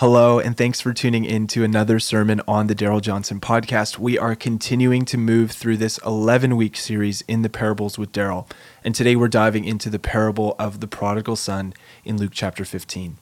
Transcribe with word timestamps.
Hello, 0.00 0.38
and 0.40 0.56
thanks 0.56 0.80
for 0.80 0.94
tuning 0.94 1.26
in 1.26 1.46
to 1.48 1.62
another 1.62 2.00
sermon 2.00 2.40
on 2.48 2.68
the 2.68 2.74
Darrell 2.74 3.00
Johnson 3.00 3.38
podcast. 3.38 3.98
We 3.98 4.18
are 4.18 4.34
continuing 4.34 5.04
to 5.04 5.18
move 5.18 5.50
through 5.50 5.76
this 5.76 5.98
11 5.98 6.56
week 6.56 6.74
series 6.78 7.20
in 7.28 7.42
the 7.42 7.50
parables 7.50 7.98
with 7.98 8.10
Darrell. 8.10 8.48
and 8.82 8.94
today 8.94 9.14
we're 9.14 9.28
diving 9.28 9.66
into 9.66 9.90
the 9.90 9.98
parable 9.98 10.56
of 10.58 10.80
the 10.80 10.86
prodigal 10.86 11.36
son 11.36 11.74
in 12.02 12.16
Luke 12.16 12.32
chapter 12.32 12.64
15. 12.64 13.18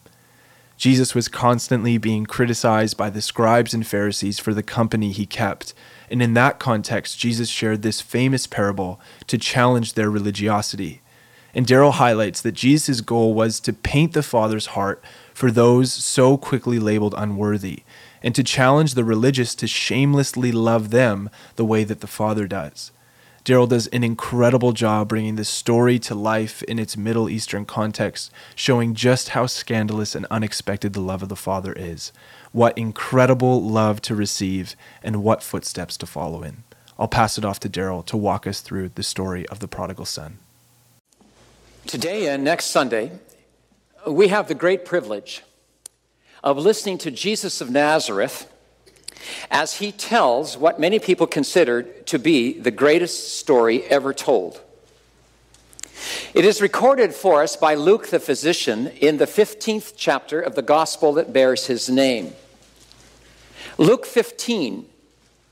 Jesus 0.76 1.16
was 1.16 1.26
constantly 1.26 1.98
being 1.98 2.26
criticized 2.26 2.96
by 2.96 3.10
the 3.10 3.22
scribes 3.22 3.74
and 3.74 3.84
Pharisees 3.84 4.38
for 4.38 4.54
the 4.54 4.62
company 4.62 5.10
he 5.10 5.26
kept, 5.26 5.74
and 6.08 6.22
in 6.22 6.34
that 6.34 6.60
context, 6.60 7.18
Jesus 7.18 7.48
shared 7.48 7.82
this 7.82 8.00
famous 8.00 8.46
parable 8.46 9.00
to 9.26 9.36
challenge 9.36 9.94
their 9.94 10.10
religiosity. 10.10 11.02
And 11.54 11.66
Darrell 11.66 11.92
highlights 11.92 12.40
that 12.42 12.52
Jesus' 12.52 13.00
goal 13.00 13.34
was 13.34 13.58
to 13.60 13.72
paint 13.72 14.12
the 14.12 14.22
Father's 14.22 14.66
heart 14.66 15.02
for 15.32 15.50
those 15.50 15.92
so 15.92 16.36
quickly 16.36 16.78
labeled 16.78 17.14
unworthy, 17.16 17.84
and 18.22 18.34
to 18.34 18.42
challenge 18.42 18.94
the 18.94 19.04
religious 19.04 19.54
to 19.54 19.66
shamelessly 19.66 20.52
love 20.52 20.90
them 20.90 21.30
the 21.56 21.64
way 21.64 21.84
that 21.84 22.00
the 22.00 22.06
Father 22.06 22.46
does. 22.46 22.92
Darrell 23.44 23.66
does 23.66 23.86
an 23.86 24.04
incredible 24.04 24.72
job 24.72 25.08
bringing 25.08 25.36
this 25.36 25.48
story 25.48 25.98
to 26.00 26.14
life 26.14 26.62
in 26.64 26.78
its 26.78 26.98
Middle 26.98 27.30
Eastern 27.30 27.64
context, 27.64 28.30
showing 28.54 28.94
just 28.94 29.30
how 29.30 29.46
scandalous 29.46 30.14
and 30.14 30.26
unexpected 30.26 30.92
the 30.92 31.00
love 31.00 31.22
of 31.22 31.30
the 31.30 31.36
Father 31.36 31.72
is, 31.72 32.12
what 32.52 32.76
incredible 32.76 33.62
love 33.62 34.02
to 34.02 34.14
receive, 34.14 34.76
and 35.02 35.22
what 35.22 35.42
footsteps 35.42 35.96
to 35.96 36.04
follow 36.04 36.42
in. 36.42 36.64
I'll 36.98 37.08
pass 37.08 37.38
it 37.38 37.44
off 37.44 37.58
to 37.60 37.70
Darrell 37.70 38.02
to 38.02 38.18
walk 38.18 38.46
us 38.46 38.60
through 38.60 38.90
the 38.90 39.02
story 39.02 39.46
of 39.46 39.60
the 39.60 39.68
prodigal 39.68 40.04
son. 40.04 40.40
Today 41.88 42.28
and 42.28 42.44
next 42.44 42.66
Sunday, 42.66 43.12
we 44.06 44.28
have 44.28 44.46
the 44.46 44.54
great 44.54 44.84
privilege 44.84 45.42
of 46.44 46.58
listening 46.58 46.98
to 46.98 47.10
Jesus 47.10 47.62
of 47.62 47.70
Nazareth 47.70 48.46
as 49.50 49.78
he 49.78 49.90
tells 49.90 50.58
what 50.58 50.78
many 50.78 50.98
people 50.98 51.26
consider 51.26 51.82
to 51.82 52.18
be 52.18 52.52
the 52.60 52.70
greatest 52.70 53.38
story 53.38 53.84
ever 53.84 54.12
told. 54.12 54.60
It 56.34 56.44
is 56.44 56.60
recorded 56.60 57.14
for 57.14 57.42
us 57.42 57.56
by 57.56 57.74
Luke 57.74 58.08
the 58.08 58.20
physician 58.20 58.88
in 58.88 59.16
the 59.16 59.24
15th 59.24 59.94
chapter 59.96 60.42
of 60.42 60.56
the 60.56 60.62
gospel 60.62 61.14
that 61.14 61.32
bears 61.32 61.68
his 61.68 61.88
name. 61.88 62.34
Luke 63.78 64.04
15, 64.04 64.84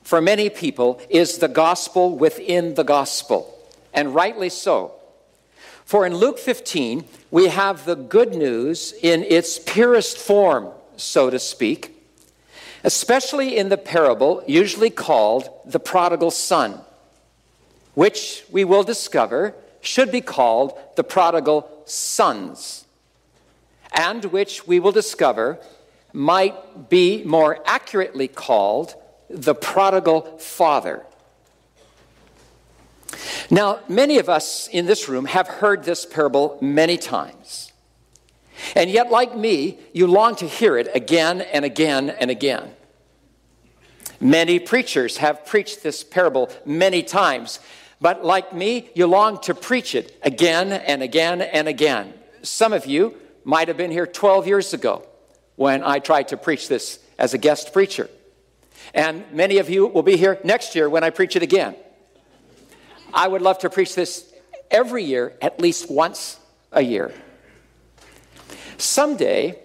for 0.03 0.21
many 0.21 0.51
people, 0.51 1.01
is 1.09 1.39
the 1.39 1.49
gospel 1.49 2.15
within 2.15 2.75
the 2.75 2.85
gospel, 2.85 3.59
and 3.95 4.15
rightly 4.15 4.51
so. 4.51 4.96
For 5.87 6.05
in 6.05 6.17
Luke 6.17 6.41
15, 6.41 7.05
we 7.31 7.47
have 7.47 7.87
the 7.87 7.95
good 7.95 8.35
news 8.35 8.93
in 9.03 9.23
its 9.23 9.61
purest 9.61 10.19
form, 10.19 10.73
so 10.97 11.31
to 11.31 11.39
speak, 11.39 11.97
especially 12.83 13.57
in 13.57 13.69
the 13.69 13.79
parable 13.79 14.43
usually 14.49 14.91
called 14.91 15.49
the 15.65 15.79
prodigal 15.79 16.33
son, 16.33 16.81
which 17.95 18.43
we 18.51 18.65
will 18.65 18.83
discover 18.83 19.55
should 19.81 20.11
be 20.11 20.21
called 20.21 20.77
the 20.97 21.05
prodigal 21.05 21.71
sons, 21.85 22.85
and 23.93 24.25
which 24.25 24.67
we 24.67 24.81
will 24.81 24.91
discover 24.91 25.61
might 26.13 26.89
be 26.89 27.23
more 27.23 27.61
accurately 27.65 28.27
called 28.27 28.97
the 29.31 29.55
prodigal 29.55 30.37
father. 30.39 31.07
Now, 33.51 33.81
many 33.89 34.19
of 34.19 34.29
us 34.29 34.69
in 34.69 34.87
this 34.87 35.09
room 35.09 35.27
have 35.27 35.49
heard 35.49 35.85
this 35.85 36.05
parable 36.05 36.59
many 36.61 36.97
times. 36.97 37.73
And 38.75 38.91
yet, 38.91 39.11
like 39.11 39.37
me, 39.37 39.79
you 39.93 40.07
long 40.07 40.35
to 40.37 40.47
hear 40.47 40.77
it 40.77 40.89
again 40.95 41.41
and 41.41 41.65
again 41.65 42.11
and 42.11 42.31
again. 42.31 42.71
Many 44.21 44.59
preachers 44.59 45.19
have 45.19 45.45
preached 45.45 45.83
this 45.83 46.03
parable 46.03 46.51
many 46.65 47.03
times, 47.03 47.61
but 48.01 48.25
like 48.25 48.55
me, 48.55 48.91
you 48.95 49.07
long 49.07 49.41
to 49.43 49.55
preach 49.55 49.95
it 49.95 50.19
again 50.23 50.73
and 50.73 51.03
again 51.03 51.43
and 51.43 51.69
again. 51.69 52.15
Some 52.43 52.73
of 52.73 52.87
you 52.87 53.15
might 53.45 53.69
have 53.69 53.77
been 53.77 53.91
here 53.91 54.07
12 54.07 54.47
years 54.47 54.73
ago 54.73 55.07
when 55.57 55.83
I 55.83 55.99
tried 55.99 56.29
to 56.29 56.37
preach 56.37 56.69
this 56.69 56.99
as 57.19 57.35
a 57.35 57.39
guest 57.39 57.73
preacher. 57.73 58.09
And 58.95 59.25
many 59.33 59.59
of 59.59 59.69
you 59.69 59.87
will 59.87 60.03
be 60.03 60.17
here 60.17 60.39
next 60.45 60.75
year 60.75 60.89
when 60.89 61.05
I 61.05 61.11
preach 61.11 61.37
it 61.37 61.43
again. 61.43 61.77
I 63.13 63.29
would 63.29 63.43
love 63.43 63.59
to 63.61 63.71
preach 63.71 63.95
this 63.95 64.33
every 64.71 65.05
year, 65.05 65.35
at 65.41 65.61
least 65.61 65.91
once 65.91 66.39
a 66.73 66.83
year. 66.83 67.13
Someday, 68.79 69.59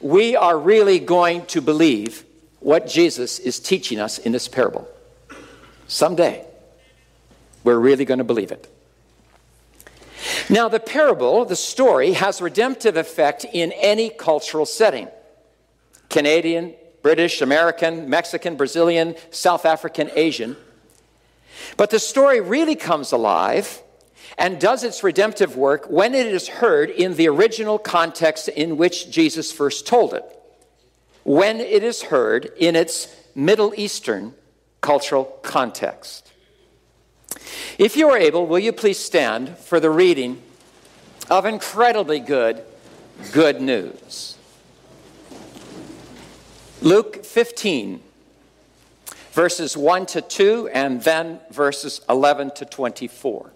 we 0.00 0.36
are 0.36 0.58
really 0.58 0.98
going 0.98 1.46
to 1.46 1.60
believe 1.60 2.24
what 2.60 2.86
Jesus 2.86 3.38
is 3.38 3.60
teaching 3.60 4.00
us 4.00 4.18
in 4.18 4.32
this 4.32 4.48
parable. 4.48 4.88
Someday, 5.88 6.44
we're 7.64 7.78
really 7.78 8.04
going 8.04 8.18
to 8.18 8.24
believe 8.24 8.50
it. 8.50 8.68
Now, 10.48 10.68
the 10.68 10.80
parable, 10.80 11.44
the 11.44 11.56
story, 11.56 12.12
has 12.12 12.40
redemptive 12.40 12.96
effect 12.96 13.44
in 13.44 13.72
any 13.72 14.10
cultural 14.10 14.66
setting 14.66 15.08
Canadian, 16.08 16.74
British, 17.02 17.42
American, 17.42 18.08
Mexican, 18.08 18.56
Brazilian, 18.56 19.14
South 19.30 19.64
African, 19.64 20.10
Asian. 20.14 20.56
But 21.76 21.90
the 21.90 21.98
story 21.98 22.40
really 22.40 22.74
comes 22.74 23.12
alive 23.12 23.82
and 24.38 24.60
does 24.60 24.84
its 24.84 25.02
redemptive 25.02 25.56
work 25.56 25.86
when 25.88 26.14
it 26.14 26.26
is 26.26 26.48
heard 26.48 26.90
in 26.90 27.14
the 27.14 27.28
original 27.28 27.78
context 27.78 28.48
in 28.48 28.76
which 28.76 29.10
Jesus 29.10 29.52
first 29.52 29.86
told 29.86 30.14
it, 30.14 30.24
when 31.24 31.60
it 31.60 31.82
is 31.82 32.02
heard 32.02 32.50
in 32.58 32.76
its 32.76 33.14
Middle 33.34 33.74
Eastern 33.76 34.34
cultural 34.80 35.24
context. 35.42 36.32
If 37.78 37.96
you 37.96 38.08
are 38.08 38.16
able, 38.16 38.46
will 38.46 38.58
you 38.58 38.72
please 38.72 38.98
stand 38.98 39.58
for 39.58 39.80
the 39.80 39.90
reading 39.90 40.42
of 41.28 41.44
incredibly 41.44 42.20
good, 42.20 42.62
good 43.32 43.60
news? 43.60 44.38
Luke 46.80 47.24
15 47.24 48.00
verses 49.36 49.76
1 49.76 50.06
to 50.06 50.22
2, 50.22 50.70
and 50.72 51.02
then 51.02 51.38
verses 51.50 52.00
11 52.08 52.52
to 52.52 52.64
24. 52.64 53.52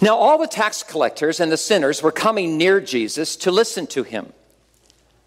Now, 0.00 0.16
all 0.16 0.36
the 0.36 0.48
tax 0.48 0.82
collectors 0.82 1.38
and 1.38 1.52
the 1.52 1.56
sinners 1.56 2.02
were 2.02 2.10
coming 2.10 2.58
near 2.58 2.80
Jesus 2.80 3.36
to 3.36 3.52
listen 3.52 3.86
to 3.88 4.02
him. 4.02 4.32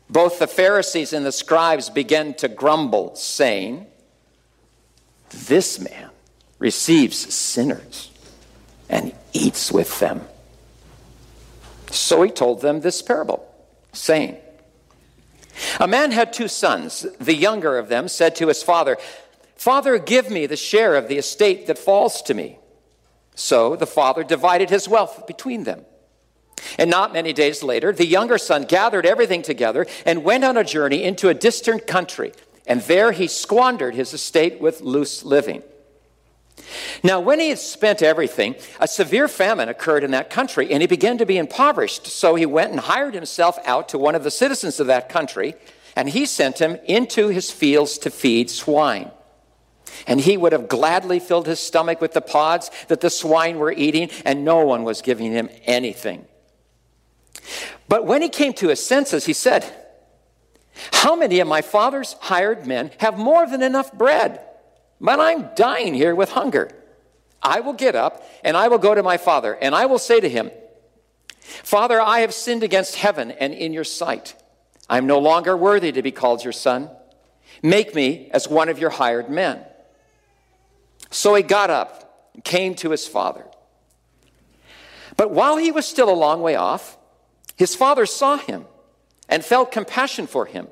Both 0.10 0.40
the 0.40 0.48
Pharisees 0.48 1.14
and 1.14 1.26
the 1.26 1.32
scribes 1.32 1.90
began 1.90 2.34
to 2.36 2.50
grumble, 2.50 3.16
saying, 3.16 3.88
This 5.30 5.80
man 5.80 6.10
receives 6.60 7.34
sinners 7.34 8.12
and 8.90 9.14
eats 9.32 9.72
with 9.72 9.98
them. 10.00 10.28
So 11.90 12.22
he 12.22 12.32
told 12.32 12.60
them 12.60 12.82
this 12.82 13.02
parable, 13.02 13.50
saying, 13.94 14.36
a 15.80 15.88
man 15.88 16.12
had 16.12 16.34
two 16.34 16.48
sons. 16.48 17.06
The 17.20 17.36
younger 17.36 17.78
of 17.78 17.90
them 17.90 18.08
said 18.08 18.36
to 18.38 18.48
his 18.48 18.64
father, 18.64 18.98
Father, 19.56 19.98
give 20.00 20.30
me 20.30 20.46
the 20.48 20.58
share 20.58 20.96
of 20.96 21.08
the 21.08 21.18
estate 21.18 21.68
that 21.68 21.78
falls 21.78 22.22
to 22.24 22.34
me. 22.34 22.58
So 23.36 23.76
the 23.76 23.88
father 23.88 24.24
divided 24.24 24.70
his 24.70 24.88
wealth 24.88 25.28
between 25.28 25.64
them. 25.64 25.86
And 26.78 26.90
not 26.90 27.14
many 27.14 27.34
days 27.34 27.64
later, 27.64 27.92
the 27.92 28.06
younger 28.06 28.38
son 28.38 28.64
gathered 28.64 29.06
everything 29.06 29.42
together 29.42 29.88
and 30.06 30.24
went 30.24 30.44
on 30.44 30.58
a 30.58 30.64
journey 30.64 31.04
into 31.04 31.30
a 31.30 31.34
distant 31.34 31.88
country. 31.88 32.34
And 32.68 32.82
there 32.82 33.12
he 33.12 33.28
squandered 33.28 33.96
his 33.96 34.14
estate 34.14 34.62
with 34.62 34.82
loose 34.82 35.24
living. 35.24 35.64
Now, 37.04 37.20
when 37.20 37.40
he 37.40 37.50
had 37.50 37.60
spent 37.60 38.02
everything, 38.02 38.56
a 38.80 38.88
severe 38.88 39.28
famine 39.28 39.70
occurred 39.70 40.04
in 40.04 40.12
that 40.12 40.30
country, 40.30 40.72
and 40.72 40.82
he 40.82 40.88
began 40.88 41.18
to 41.18 41.26
be 41.26 41.38
impoverished. 41.38 42.08
So 42.08 42.36
he 42.36 42.46
went 42.46 42.72
and 42.72 42.80
hired 42.80 43.14
himself 43.14 43.58
out 43.66 43.90
to 43.90 43.98
one 43.98 44.16
of 44.16 44.24
the 44.24 44.32
citizens 44.32 44.80
of 44.80 44.88
that 44.88 45.10
country, 45.10 45.56
and 45.96 46.10
he 46.10 46.26
sent 46.26 46.60
him 46.60 46.78
into 46.86 47.28
his 47.28 47.52
fields 47.52 47.98
to 48.00 48.10
feed 48.10 48.50
swine. 48.50 49.12
And 50.08 50.22
he 50.22 50.38
would 50.38 50.54
have 50.54 50.68
gladly 50.68 51.20
filled 51.20 51.48
his 51.48 51.60
stomach 51.60 52.00
with 52.00 52.14
the 52.14 52.22
pods 52.22 52.72
that 52.88 53.02
the 53.02 53.10
swine 53.10 53.58
were 53.58 53.72
eating, 53.72 54.10
and 54.26 54.46
no 54.46 54.66
one 54.66 54.84
was 54.84 55.02
giving 55.02 55.32
him 55.32 55.50
anything. 55.66 56.26
But 57.88 58.06
when 58.06 58.22
he 58.22 58.30
came 58.30 58.54
to 58.54 58.70
his 58.70 58.86
senses, 58.86 59.26
he 59.26 59.34
said, 59.34 59.66
How 60.94 61.16
many 61.16 61.40
of 61.40 61.48
my 61.48 61.62
father's 61.62 62.14
hired 62.22 62.66
men 62.66 62.92
have 63.00 63.18
more 63.18 63.46
than 63.46 63.62
enough 63.62 63.92
bread? 63.94 64.40
But 65.02 65.20
I'm 65.20 65.50
dying 65.56 65.96
here 65.96 66.14
with 66.14 66.30
hunger. 66.30 66.72
I 67.42 67.60
will 67.60 67.74
get 67.74 67.96
up 67.96 68.24
and 68.44 68.56
I 68.56 68.68
will 68.68 68.78
go 68.78 68.94
to 68.94 69.02
my 69.02 69.18
father, 69.18 69.58
and 69.60 69.74
I 69.74 69.88
will 69.88 69.98
say 69.98 70.20
to 70.20 70.30
him, 70.30 70.52
Father, 71.42 72.00
I 72.00 72.20
have 72.20 72.34
sinned 72.34 72.62
against 72.62 72.96
heaven 72.96 73.32
and 73.32 73.52
in 73.52 73.74
your 73.74 73.84
sight. 73.84 74.36
I 74.88 75.00
am 75.00 75.08
no 75.08 75.18
longer 75.18 75.58
worthy 75.58 75.92
to 75.92 76.04
be 76.04 76.12
called 76.12 76.44
your 76.44 76.54
son. 76.54 76.90
Make 77.64 77.96
me 77.96 78.30
as 78.32 78.48
one 78.48 78.70
of 78.70 78.78
your 78.78 78.92
hired 78.92 79.28
men. 79.30 79.66
So 81.10 81.34
he 81.34 81.42
got 81.42 81.72
up 81.72 82.30
and 82.36 82.44
came 82.44 82.76
to 82.76 82.92
his 82.92 83.08
father. 83.08 83.46
But 85.18 85.32
while 85.32 85.58
he 85.58 85.72
was 85.72 85.86
still 85.86 86.10
a 86.10 86.16
long 86.16 86.42
way 86.42 86.56
off, 86.56 86.98
his 87.56 87.76
father 87.76 88.06
saw 88.06 88.38
him 88.38 88.66
and 89.28 89.44
felt 89.44 89.72
compassion 89.72 90.28
for 90.28 90.46
him 90.46 90.68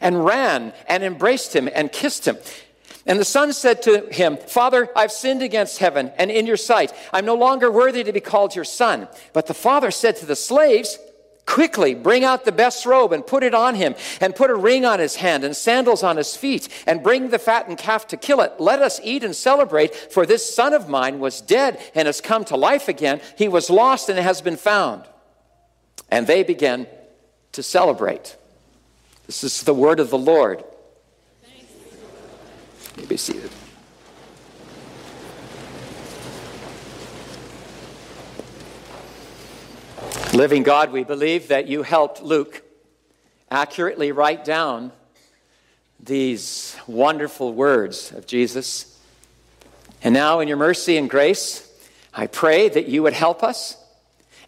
and 0.00 0.24
ran 0.24 0.74
and 0.86 1.02
embraced 1.02 1.56
him 1.56 1.68
and 1.72 1.90
kissed 1.90 2.26
him. 2.28 2.36
And 3.10 3.18
the 3.18 3.24
son 3.24 3.52
said 3.52 3.82
to 3.82 4.06
him, 4.12 4.36
Father, 4.36 4.88
I've 4.94 5.10
sinned 5.10 5.42
against 5.42 5.78
heaven 5.78 6.12
and 6.16 6.30
in 6.30 6.46
your 6.46 6.56
sight. 6.56 6.92
I'm 7.12 7.26
no 7.26 7.34
longer 7.34 7.68
worthy 7.68 8.04
to 8.04 8.12
be 8.12 8.20
called 8.20 8.54
your 8.54 8.64
son. 8.64 9.08
But 9.32 9.48
the 9.48 9.52
father 9.52 9.90
said 9.90 10.14
to 10.18 10.26
the 10.26 10.36
slaves, 10.36 10.96
Quickly 11.44 11.96
bring 11.96 12.22
out 12.22 12.44
the 12.44 12.52
best 12.52 12.86
robe 12.86 13.12
and 13.12 13.26
put 13.26 13.42
it 13.42 13.52
on 13.52 13.74
him, 13.74 13.96
and 14.20 14.36
put 14.36 14.48
a 14.48 14.54
ring 14.54 14.84
on 14.84 15.00
his 15.00 15.16
hand 15.16 15.42
and 15.42 15.56
sandals 15.56 16.04
on 16.04 16.18
his 16.18 16.36
feet, 16.36 16.68
and 16.86 17.02
bring 17.02 17.30
the 17.30 17.40
fattened 17.40 17.78
calf 17.78 18.06
to 18.06 18.16
kill 18.16 18.40
it. 18.42 18.52
Let 18.60 18.80
us 18.80 19.00
eat 19.02 19.24
and 19.24 19.34
celebrate, 19.34 19.92
for 19.92 20.24
this 20.24 20.54
son 20.54 20.72
of 20.72 20.88
mine 20.88 21.18
was 21.18 21.40
dead 21.40 21.80
and 21.96 22.06
has 22.06 22.20
come 22.20 22.44
to 22.44 22.56
life 22.56 22.86
again. 22.86 23.20
He 23.36 23.48
was 23.48 23.70
lost 23.70 24.08
and 24.08 24.20
has 24.20 24.40
been 24.40 24.56
found. 24.56 25.02
And 26.08 26.28
they 26.28 26.44
began 26.44 26.86
to 27.52 27.64
celebrate. 27.64 28.36
This 29.26 29.42
is 29.42 29.64
the 29.64 29.74
word 29.74 29.98
of 29.98 30.10
the 30.10 30.18
Lord. 30.18 30.62
You 32.96 33.06
be 33.06 33.16
seated. 33.16 33.50
Living 40.32 40.62
God, 40.62 40.92
we 40.92 41.02
believe 41.02 41.48
that 41.48 41.66
you 41.66 41.82
helped 41.82 42.22
Luke 42.22 42.62
accurately 43.50 44.12
write 44.12 44.44
down 44.44 44.92
these 45.98 46.76
wonderful 46.86 47.52
words 47.52 48.12
of 48.12 48.26
Jesus. 48.26 48.98
And 50.02 50.14
now, 50.14 50.40
in 50.40 50.48
your 50.48 50.56
mercy 50.56 50.96
and 50.96 51.10
grace, 51.10 51.68
I 52.14 52.26
pray 52.26 52.68
that 52.68 52.86
you 52.86 53.02
would 53.02 53.12
help 53.12 53.42
us 53.42 53.76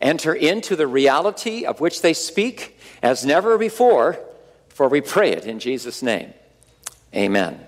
enter 0.01 0.33
into 0.33 0.77
the 0.77 0.87
reality 0.87 1.65
of 1.65 1.81
which 1.81 2.01
they 2.01 2.15
speak 2.15 2.79
as 3.03 3.25
never 3.27 3.59
before, 3.59 4.19
for 4.69 4.89
we 4.89 5.01
pray 5.01 5.33
it 5.33 5.47
in 5.47 5.59
Jesus' 5.59 6.03
name. 6.03 6.33
Amen. 7.15 7.67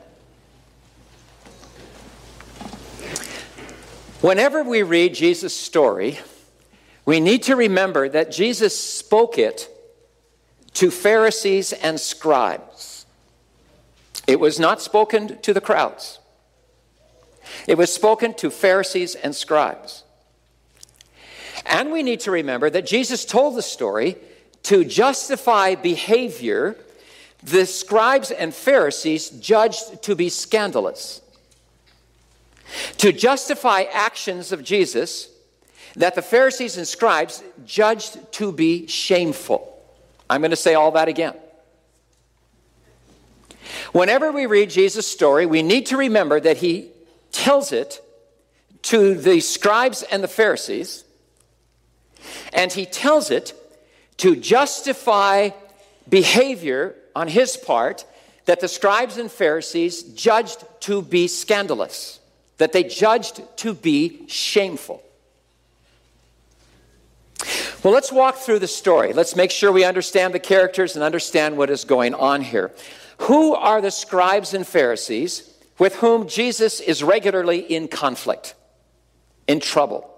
Whenever 4.24 4.62
we 4.62 4.82
read 4.82 5.14
Jesus' 5.14 5.54
story, 5.54 6.18
we 7.04 7.20
need 7.20 7.42
to 7.42 7.54
remember 7.54 8.08
that 8.08 8.32
Jesus 8.32 8.74
spoke 8.74 9.36
it 9.36 9.68
to 10.72 10.90
Pharisees 10.90 11.74
and 11.74 12.00
scribes. 12.00 13.04
It 14.26 14.40
was 14.40 14.58
not 14.58 14.80
spoken 14.80 15.38
to 15.42 15.52
the 15.52 15.60
crowds, 15.60 16.20
it 17.68 17.76
was 17.76 17.92
spoken 17.92 18.32
to 18.36 18.48
Pharisees 18.48 19.14
and 19.14 19.36
scribes. 19.36 20.04
And 21.66 21.92
we 21.92 22.02
need 22.02 22.20
to 22.20 22.30
remember 22.30 22.70
that 22.70 22.86
Jesus 22.86 23.26
told 23.26 23.56
the 23.56 23.62
story 23.62 24.16
to 24.62 24.86
justify 24.86 25.74
behavior 25.74 26.78
the 27.42 27.66
scribes 27.66 28.30
and 28.30 28.54
Pharisees 28.54 29.28
judged 29.28 30.02
to 30.04 30.16
be 30.16 30.30
scandalous. 30.30 31.20
To 32.98 33.12
justify 33.12 33.82
actions 33.82 34.52
of 34.52 34.64
Jesus 34.64 35.28
that 35.96 36.14
the 36.14 36.22
Pharisees 36.22 36.76
and 36.76 36.88
scribes 36.88 37.42
judged 37.64 38.18
to 38.32 38.52
be 38.52 38.86
shameful. 38.86 39.70
I'm 40.28 40.40
going 40.40 40.50
to 40.50 40.56
say 40.56 40.74
all 40.74 40.92
that 40.92 41.08
again. 41.08 41.34
Whenever 43.92 44.32
we 44.32 44.46
read 44.46 44.70
Jesus' 44.70 45.06
story, 45.06 45.46
we 45.46 45.62
need 45.62 45.86
to 45.86 45.96
remember 45.96 46.40
that 46.40 46.58
he 46.58 46.90
tells 47.32 47.72
it 47.72 48.00
to 48.82 49.14
the 49.14 49.40
scribes 49.40 50.02
and 50.02 50.22
the 50.22 50.28
Pharisees, 50.28 51.04
and 52.52 52.72
he 52.72 52.86
tells 52.86 53.30
it 53.30 53.54
to 54.18 54.36
justify 54.36 55.50
behavior 56.08 56.94
on 57.16 57.28
his 57.28 57.56
part 57.56 58.04
that 58.44 58.60
the 58.60 58.68
scribes 58.68 59.16
and 59.16 59.30
Pharisees 59.30 60.02
judged 60.02 60.64
to 60.80 61.00
be 61.00 61.28
scandalous, 61.28 62.20
that 62.58 62.72
they 62.72 62.84
judged 62.84 63.42
to 63.58 63.74
be 63.74 64.26
shameful. 64.28 65.02
Well, 67.82 67.92
let's 67.92 68.10
walk 68.10 68.36
through 68.36 68.60
the 68.60 68.68
story. 68.68 69.12
Let's 69.12 69.36
make 69.36 69.50
sure 69.50 69.70
we 69.70 69.84
understand 69.84 70.32
the 70.32 70.38
characters 70.38 70.94
and 70.94 71.04
understand 71.04 71.58
what 71.58 71.68
is 71.68 71.84
going 71.84 72.14
on 72.14 72.40
here. 72.40 72.72
Who 73.18 73.54
are 73.54 73.80
the 73.80 73.90
scribes 73.90 74.54
and 74.54 74.66
Pharisees 74.66 75.52
with 75.78 75.96
whom 75.96 76.26
Jesus 76.26 76.80
is 76.80 77.02
regularly 77.02 77.58
in 77.58 77.88
conflict, 77.88 78.54
in 79.46 79.60
trouble? 79.60 80.10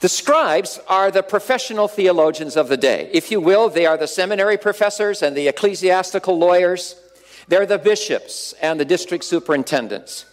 The 0.00 0.08
scribes 0.08 0.80
are 0.88 1.12
the 1.12 1.22
professional 1.22 1.86
theologians 1.86 2.56
of 2.56 2.66
the 2.68 2.76
day. 2.76 3.08
If 3.12 3.30
you 3.30 3.40
will, 3.40 3.68
they 3.68 3.86
are 3.86 3.96
the 3.96 4.08
seminary 4.08 4.58
professors 4.58 5.22
and 5.22 5.36
the 5.36 5.46
ecclesiastical 5.46 6.36
lawyers. 6.36 6.96
They're 7.46 7.66
the 7.66 7.78
bishops 7.78 8.52
and 8.60 8.80
the 8.80 8.84
district 8.84 9.22
superintendents. 9.22 10.24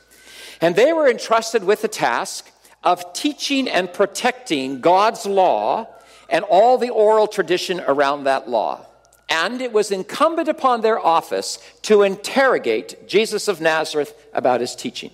And 0.62 0.76
they 0.76 0.94
were 0.94 1.10
entrusted 1.10 1.64
with 1.64 1.82
the 1.82 1.88
task 1.88 2.52
of 2.84 3.14
teaching 3.14 3.68
and 3.68 3.92
protecting 3.92 4.82
God's 4.82 5.26
law 5.26 5.88
and 6.30 6.46
all 6.46 6.78
the 6.78 6.90
oral 6.90 7.28
tradition 7.28 7.82
around 7.82 8.26
that 8.26 8.50
law. 8.50 8.86
And 9.30 9.62
it 9.62 9.72
was 9.72 9.92
incumbent 9.92 10.48
upon 10.48 10.82
their 10.82 11.00
office 11.00 11.60
to 11.84 12.04
interrogate 12.04 13.08
Jesus 13.08 13.48
of 13.48 13.62
Nazareth 13.62 14.14
about 14.34 14.62
his 14.62 14.76
teaching. 14.76 15.12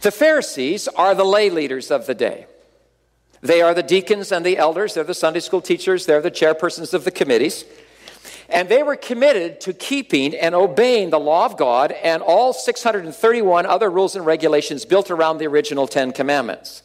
The 0.00 0.10
Pharisees 0.10 0.88
are 0.88 1.14
the 1.14 1.24
lay 1.24 1.50
leaders 1.50 1.90
of 1.90 2.06
the 2.06 2.14
day. 2.14 2.46
They 3.40 3.62
are 3.62 3.74
the 3.74 3.82
deacons 3.82 4.32
and 4.32 4.44
the 4.44 4.58
elders, 4.58 4.94
they're 4.94 5.04
the 5.04 5.14
Sunday 5.14 5.40
school 5.40 5.60
teachers, 5.60 6.06
they're 6.06 6.22
the 6.22 6.30
chairpersons 6.30 6.94
of 6.94 7.04
the 7.04 7.10
committees. 7.10 7.64
And 8.48 8.68
they 8.68 8.82
were 8.82 8.96
committed 8.96 9.60
to 9.62 9.72
keeping 9.72 10.34
and 10.34 10.54
obeying 10.54 11.10
the 11.10 11.18
law 11.18 11.46
of 11.46 11.56
God 11.56 11.92
and 11.92 12.22
all 12.22 12.52
631 12.52 13.66
other 13.66 13.90
rules 13.90 14.16
and 14.16 14.24
regulations 14.24 14.84
built 14.84 15.10
around 15.10 15.38
the 15.38 15.46
original 15.46 15.86
Ten 15.86 16.12
Commandments. 16.12 16.82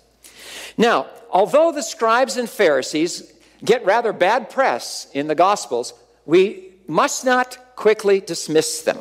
Now, 0.77 1.07
although 1.29 1.71
the 1.71 1.83
scribes 1.83 2.37
and 2.37 2.49
Pharisees 2.49 3.31
get 3.63 3.85
rather 3.85 4.13
bad 4.13 4.49
press 4.49 5.07
in 5.13 5.27
the 5.27 5.35
Gospels, 5.35 5.93
we 6.25 6.71
must 6.87 7.25
not 7.25 7.57
quickly 7.75 8.19
dismiss 8.19 8.81
them. 8.81 8.99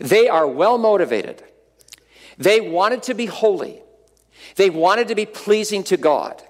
They 0.00 0.28
are 0.28 0.46
well 0.46 0.78
motivated. 0.78 1.42
They 2.38 2.60
wanted 2.60 3.04
to 3.04 3.14
be 3.14 3.26
holy. 3.26 3.80
They 4.56 4.70
wanted 4.70 5.08
to 5.08 5.14
be 5.14 5.26
pleasing 5.26 5.84
to 5.84 5.96
God. 5.96 6.42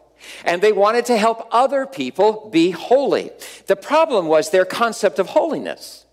And 0.44 0.62
they 0.62 0.72
wanted 0.72 1.06
to 1.06 1.16
help 1.16 1.48
other 1.50 1.86
people 1.86 2.48
be 2.50 2.70
holy. 2.70 3.30
The 3.66 3.76
problem 3.76 4.26
was 4.26 4.50
their 4.50 4.64
concept 4.64 5.18
of 5.18 5.28
holiness. 5.28 6.04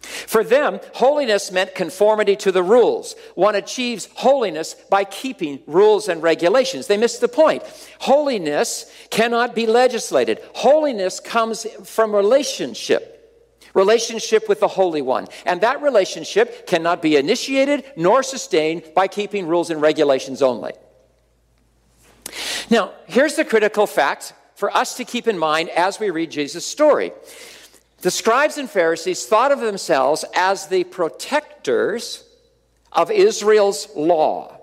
For 0.00 0.44
them, 0.44 0.80
holiness 0.94 1.50
meant 1.50 1.74
conformity 1.74 2.36
to 2.36 2.52
the 2.52 2.62
rules. 2.62 3.16
One 3.34 3.56
achieves 3.56 4.08
holiness 4.14 4.74
by 4.88 5.04
keeping 5.04 5.60
rules 5.66 6.08
and 6.08 6.22
regulations. 6.22 6.86
They 6.86 6.96
missed 6.96 7.20
the 7.20 7.28
point. 7.28 7.62
Holiness 8.00 8.90
cannot 9.10 9.54
be 9.54 9.66
legislated, 9.66 10.40
holiness 10.54 11.18
comes 11.18 11.66
from 11.84 12.14
relationship. 12.14 13.14
Relationship 13.74 14.48
with 14.48 14.60
the 14.60 14.68
Holy 14.68 15.02
One. 15.02 15.26
And 15.44 15.60
that 15.60 15.82
relationship 15.82 16.66
cannot 16.66 17.02
be 17.02 17.16
initiated 17.16 17.84
nor 17.94 18.22
sustained 18.22 18.84
by 18.94 19.06
keeping 19.06 19.46
rules 19.46 19.68
and 19.68 19.82
regulations 19.82 20.40
only. 20.40 20.72
Now, 22.70 22.92
here's 23.06 23.36
the 23.36 23.44
critical 23.44 23.86
fact 23.86 24.32
for 24.54 24.74
us 24.74 24.96
to 24.96 25.04
keep 25.04 25.28
in 25.28 25.38
mind 25.38 25.68
as 25.70 26.00
we 26.00 26.10
read 26.10 26.30
Jesus' 26.30 26.66
story. 26.66 27.12
The 28.02 28.10
scribes 28.10 28.58
and 28.58 28.68
Pharisees 28.68 29.26
thought 29.26 29.52
of 29.52 29.60
themselves 29.60 30.24
as 30.34 30.68
the 30.68 30.84
protectors 30.84 32.24
of 32.92 33.10
Israel's 33.10 33.88
law, 33.94 34.58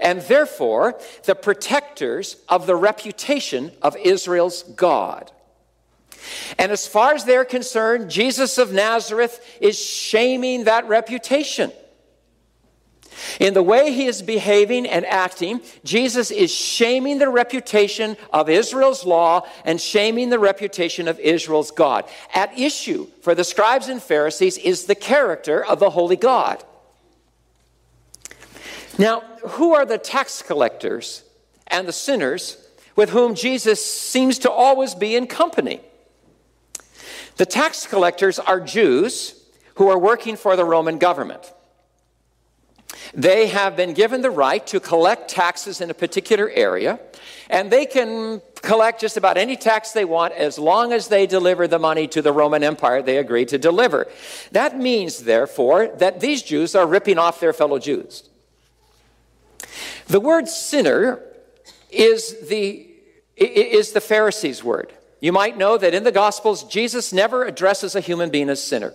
and 0.00 0.20
therefore 0.22 0.98
the 1.24 1.34
protectors 1.34 2.36
of 2.48 2.66
the 2.66 2.76
reputation 2.76 3.72
of 3.82 3.96
Israel's 3.96 4.62
God. 4.62 5.30
And 6.58 6.72
as 6.72 6.86
far 6.86 7.14
as 7.14 7.24
they're 7.24 7.44
concerned, 7.44 8.10
Jesus 8.10 8.58
of 8.58 8.72
Nazareth 8.72 9.44
is 9.60 9.78
shaming 9.78 10.64
that 10.64 10.88
reputation. 10.88 11.72
In 13.40 13.54
the 13.54 13.62
way 13.62 13.92
he 13.92 14.06
is 14.06 14.22
behaving 14.22 14.86
and 14.86 15.04
acting, 15.06 15.60
Jesus 15.84 16.30
is 16.30 16.52
shaming 16.52 17.18
the 17.18 17.28
reputation 17.28 18.16
of 18.32 18.48
Israel's 18.48 19.04
law 19.04 19.46
and 19.64 19.80
shaming 19.80 20.30
the 20.30 20.38
reputation 20.38 21.08
of 21.08 21.18
Israel's 21.20 21.70
God. 21.70 22.04
At 22.34 22.58
issue 22.58 23.06
for 23.22 23.34
the 23.34 23.44
scribes 23.44 23.88
and 23.88 24.02
Pharisees 24.02 24.58
is 24.58 24.86
the 24.86 24.94
character 24.94 25.64
of 25.64 25.80
the 25.80 25.90
holy 25.90 26.16
God. 26.16 26.64
Now, 28.98 29.20
who 29.46 29.74
are 29.74 29.86
the 29.86 29.98
tax 29.98 30.42
collectors 30.42 31.22
and 31.68 31.86
the 31.86 31.92
sinners 31.92 32.56
with 32.96 33.10
whom 33.10 33.34
Jesus 33.34 33.84
seems 33.84 34.40
to 34.40 34.50
always 34.50 34.94
be 34.94 35.14
in 35.14 35.28
company? 35.28 35.80
The 37.36 37.46
tax 37.46 37.86
collectors 37.86 38.40
are 38.40 38.60
Jews 38.60 39.40
who 39.76 39.88
are 39.88 39.98
working 39.98 40.34
for 40.34 40.56
the 40.56 40.64
Roman 40.64 40.98
government. 40.98 41.52
They 43.14 43.48
have 43.48 43.76
been 43.76 43.94
given 43.94 44.22
the 44.22 44.30
right 44.30 44.66
to 44.68 44.80
collect 44.80 45.30
taxes 45.30 45.80
in 45.80 45.90
a 45.90 45.94
particular 45.94 46.50
area, 46.50 47.00
and 47.48 47.70
they 47.70 47.86
can 47.86 48.42
collect 48.62 49.00
just 49.00 49.16
about 49.16 49.36
any 49.36 49.56
tax 49.56 49.92
they 49.92 50.04
want 50.04 50.34
as 50.34 50.58
long 50.58 50.92
as 50.92 51.08
they 51.08 51.26
deliver 51.26 51.68
the 51.68 51.78
money 51.78 52.06
to 52.08 52.22
the 52.22 52.32
Roman 52.32 52.62
Empire 52.62 53.02
they 53.02 53.18
agreed 53.18 53.48
to 53.48 53.58
deliver. 53.58 54.08
That 54.52 54.78
means, 54.78 55.24
therefore, 55.24 55.88
that 55.98 56.20
these 56.20 56.42
Jews 56.42 56.74
are 56.74 56.86
ripping 56.86 57.18
off 57.18 57.40
their 57.40 57.52
fellow 57.52 57.78
Jews. 57.78 58.28
The 60.06 60.20
word 60.20 60.48
sinner 60.48 61.22
is 61.90 62.48
the, 62.48 62.88
is 63.36 63.92
the 63.92 64.00
Pharisees' 64.00 64.64
word. 64.64 64.92
You 65.20 65.32
might 65.32 65.56
know 65.56 65.76
that 65.78 65.94
in 65.94 66.04
the 66.04 66.12
Gospels, 66.12 66.64
Jesus 66.64 67.12
never 67.12 67.44
addresses 67.44 67.94
a 67.94 68.00
human 68.00 68.30
being 68.30 68.48
as 68.48 68.62
sinner. 68.62 68.94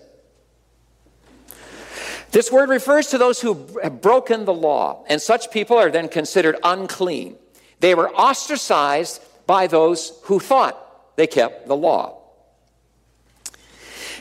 This 2.33 2.51
word 2.51 2.69
refers 2.69 3.07
to 3.07 3.19
those 3.19 3.39
who 3.39 3.67
have 3.83 4.01
broken 4.01 4.45
the 4.45 4.53
law, 4.53 5.05
and 5.07 5.21
such 5.21 5.51
people 5.51 5.77
are 5.77 5.91
then 5.91 6.09
considered 6.09 6.57
unclean. 6.63 7.35
They 7.79 7.93
were 7.93 8.09
ostracized 8.09 9.21
by 9.45 9.67
those 9.67 10.19
who 10.23 10.39
thought 10.39 11.15
they 11.15 11.27
kept 11.27 11.67
the 11.67 11.75
law. 11.75 12.17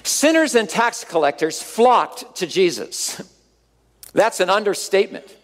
Sinners 0.03 0.55
and 0.55 0.69
tax 0.69 1.05
collectors 1.05 1.63
flocked 1.63 2.37
to 2.37 2.47
Jesus. 2.47 3.23
That's 4.13 4.41
an 4.41 4.51
understatement. 4.51 5.35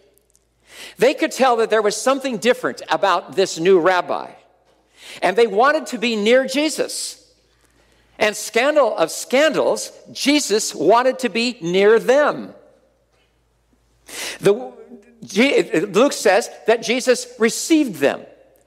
They 0.99 1.15
could 1.15 1.31
tell 1.31 1.55
that 1.57 1.71
there 1.71 1.81
was 1.81 1.99
something 1.99 2.37
different 2.37 2.83
about 2.89 3.35
this 3.35 3.57
new 3.57 3.79
rabbi, 3.79 4.29
and 5.23 5.35
they 5.35 5.47
wanted 5.47 5.87
to 5.87 5.97
be 5.97 6.15
near 6.15 6.45
Jesus. 6.45 7.15
And 8.19 8.35
scandal 8.35 8.95
of 8.95 9.09
scandals, 9.09 9.91
Jesus 10.11 10.75
wanted 10.75 11.17
to 11.19 11.29
be 11.29 11.57
near 11.61 11.97
them. 11.97 12.53
The, 14.39 14.73
Luke 15.91 16.13
says 16.13 16.49
that 16.67 16.81
Jesus 16.81 17.27
received 17.39 17.95
them, 17.95 18.21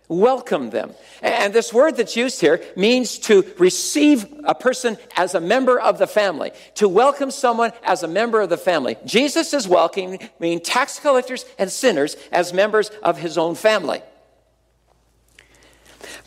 welcomed 0.09 0.73
them. 0.73 0.93
And 1.23 1.53
this 1.53 1.73
word 1.73 1.97
that's 1.97 2.17
used 2.17 2.41
here 2.41 2.63
means 2.77 3.19
to 3.21 3.45
receive 3.59 4.27
a 4.45 4.55
person 4.55 4.99
as 5.17 5.35
a 5.35 5.41
member 5.41 5.81
of 5.81 5.99
the 5.99 6.07
family, 6.07 6.53
to 6.75 6.89
welcome 6.89 7.31
someone 7.31 7.73
as 7.83 8.03
a 8.03 8.09
member 8.09 8.41
of 8.41 8.51
the 8.51 8.57
family. 8.57 8.97
Jesus 9.07 9.55
is 9.55 9.67
welcoming 9.67 10.21
tax 10.63 10.99
collectors 10.99 11.45
and 11.59 11.71
sinners 11.71 12.17
as 12.31 12.53
members 12.53 12.91
of 13.03 13.19
his 13.19 13.39
own 13.39 13.55
family. 13.55 14.03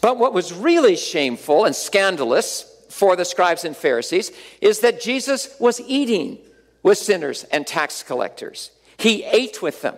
But 0.01 0.17
what 0.17 0.33
was 0.33 0.53
really 0.53 0.95
shameful 0.95 1.65
and 1.65 1.75
scandalous 1.75 2.71
for 2.89 3.15
the 3.15 3.25
scribes 3.25 3.65
and 3.65 3.75
Pharisees 3.75 4.31
is 4.61 4.79
that 4.79 5.01
Jesus 5.01 5.55
was 5.59 5.81
eating 5.81 6.37
with 6.81 6.97
sinners 6.97 7.43
and 7.45 7.67
tax 7.67 8.03
collectors. 8.03 8.71
He 8.97 9.23
ate 9.23 9.61
with 9.61 9.81
them. 9.81 9.95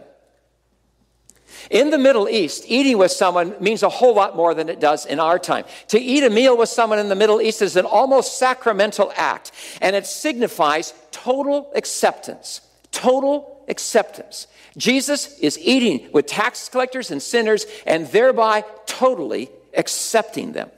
In 1.69 1.89
the 1.89 1.97
Middle 1.97 2.29
East, 2.29 2.63
eating 2.67 2.97
with 2.97 3.11
someone 3.11 3.55
means 3.59 3.83
a 3.83 3.89
whole 3.89 4.13
lot 4.13 4.35
more 4.35 4.53
than 4.53 4.69
it 4.69 4.79
does 4.79 5.05
in 5.05 5.19
our 5.19 5.37
time. 5.37 5.65
To 5.89 5.99
eat 5.99 6.23
a 6.23 6.29
meal 6.29 6.57
with 6.57 6.69
someone 6.69 6.99
in 6.99 7.09
the 7.09 7.15
Middle 7.15 7.41
East 7.41 7.61
is 7.61 7.75
an 7.75 7.85
almost 7.85 8.37
sacramental 8.37 9.11
act, 9.15 9.51
and 9.81 9.95
it 9.95 10.05
signifies 10.05 10.93
total 11.11 11.71
acceptance. 11.75 12.61
Total 12.91 13.63
acceptance. 13.67 14.47
Jesus 14.77 15.37
is 15.39 15.59
eating 15.59 16.09
with 16.13 16.25
tax 16.25 16.69
collectors 16.69 17.11
and 17.11 17.21
sinners 17.21 17.65
and 17.85 18.07
thereby 18.07 18.63
totally 18.85 19.49
accepting 19.75 20.53
them. 20.53 20.71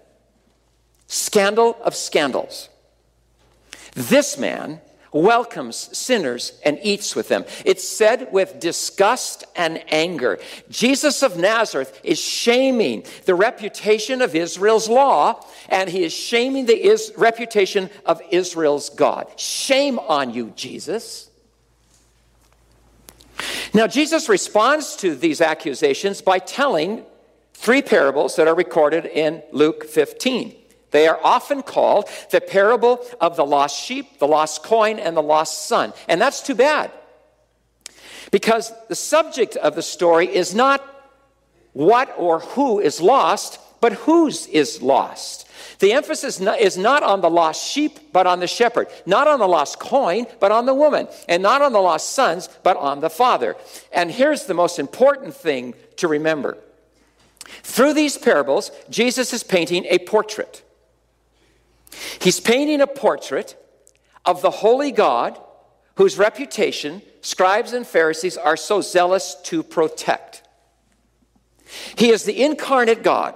Scandal 1.08 1.78
of 1.84 1.96
scandals. 1.96 2.70
This 3.94 4.38
man 4.38 4.82
welcomes 5.12 5.75
sinners 5.98 6.54
and 6.63 6.80
eats 6.84 7.16
with 7.16 7.28
them. 7.28 7.46
It's 7.66 7.88
said 7.88 8.32
with 8.32 8.60
disgust 8.60 9.44
and 9.56 9.84
anger. 9.92 10.39
Jesus 10.70 11.24
of 11.24 11.38
Nazareth 11.38 12.00
is 12.04 12.20
shaming 12.20 13.06
the 13.25 13.36
reputation 13.36 14.22
of 14.22 14.36
Israel's 14.36 14.89
law, 14.89 15.46
and 15.68 15.89
he 15.89 16.04
is 16.04 16.13
shaming 16.13 16.66
the 16.66 16.82
is- 16.82 17.12
reputation 17.18 17.89
of 18.06 18.22
Israel's 18.32 18.89
God. 18.89 19.28
Shame 19.38 20.00
on 20.00 20.34
you, 20.34 20.54
Jesus. 20.56 21.30
Now, 23.74 23.88
Jesus 23.88 24.28
responds 24.30 24.96
to 24.98 25.16
these 25.16 25.42
accusations 25.42 26.22
by 26.22 26.39
telling 26.39 27.06
three 27.54 27.82
parables 27.82 28.36
that 28.36 28.48
are 28.48 28.56
recorded 28.56 29.06
in 29.06 29.44
Luke 29.51 29.86
15. 29.86 30.56
They 30.91 31.08
are 31.08 31.19
often 31.24 31.62
called 31.62 32.10
the 32.31 32.41
parable 32.41 33.05
of 33.22 33.36
the 33.36 33.46
lost 33.46 33.84
sheep, 33.84 34.19
the 34.19 34.27
lost 34.27 34.63
coin, 34.63 35.00
and 35.00 35.15
the 35.15 35.22
lost 35.22 35.67
son. 35.67 35.93
And 36.08 36.22
that's 36.22 36.41
too 36.41 36.55
bad. 36.55 36.91
Because 38.31 38.72
the 38.88 38.96
subject 38.96 39.55
of 39.55 39.75
the 39.75 39.81
story 39.81 40.27
is 40.27 40.53
not 40.53 40.84
what 41.74 42.13
or 42.17 42.39
who 42.39 42.79
is 42.79 43.01
lost, 43.01 43.60
but 43.81 43.93
whose 43.93 44.48
is 44.48 44.81
lost. 44.81 45.48
The 45.79 45.93
emphasis 45.93 46.41
is 46.41 46.77
not 46.77 47.03
on 47.03 47.22
the 47.22 47.29
lost 47.29 47.65
sheep, 47.65 48.12
but 48.12 48.27
on 48.27 48.39
the 48.39 48.48
shepherd. 48.48 48.88
Not 49.05 49.27
on 49.27 49.39
the 49.39 49.48
lost 49.48 49.79
coin, 49.79 50.27
but 50.39 50.51
on 50.51 50.65
the 50.65 50.74
woman. 50.74 51.08
And 51.27 51.41
not 51.41 51.62
on 51.62 51.72
the 51.72 51.79
lost 51.79 52.10
sons, 52.13 52.50
but 52.63 52.75
on 52.77 53.00
the 53.00 53.10
father. 53.10 53.55
And 53.93 54.12
here's 54.12 54.46
the 54.46 54.53
most 54.53 54.79
important 54.79 55.34
thing 55.36 55.74
to 55.98 56.08
remember. 56.08 56.58
Through 57.63 57.93
these 57.93 58.17
parables, 58.17 58.72
Jesus 58.89 59.34
is 59.34 59.43
painting 59.43 59.86
a 59.86 60.00
portrait. 60.00 60.63
He's 62.19 62.39
painting 62.39 62.81
a 62.81 62.88
portrait 62.88 63.55
of 64.25 64.41
the 64.41 64.51
holy 64.51 64.91
God 64.91 65.39
whose 65.96 66.17
reputation 66.17 67.01
scribes 67.22 67.74
and 67.74 67.86
Pharisees 67.86 68.38
are 68.38 68.58
so 68.58 68.81
zealous 68.81 69.36
to 69.43 69.63
protect. 69.63 70.43
He 71.98 72.10
is 72.10 72.24
the 72.24 72.41
incarnate 72.41 73.03
God 73.03 73.36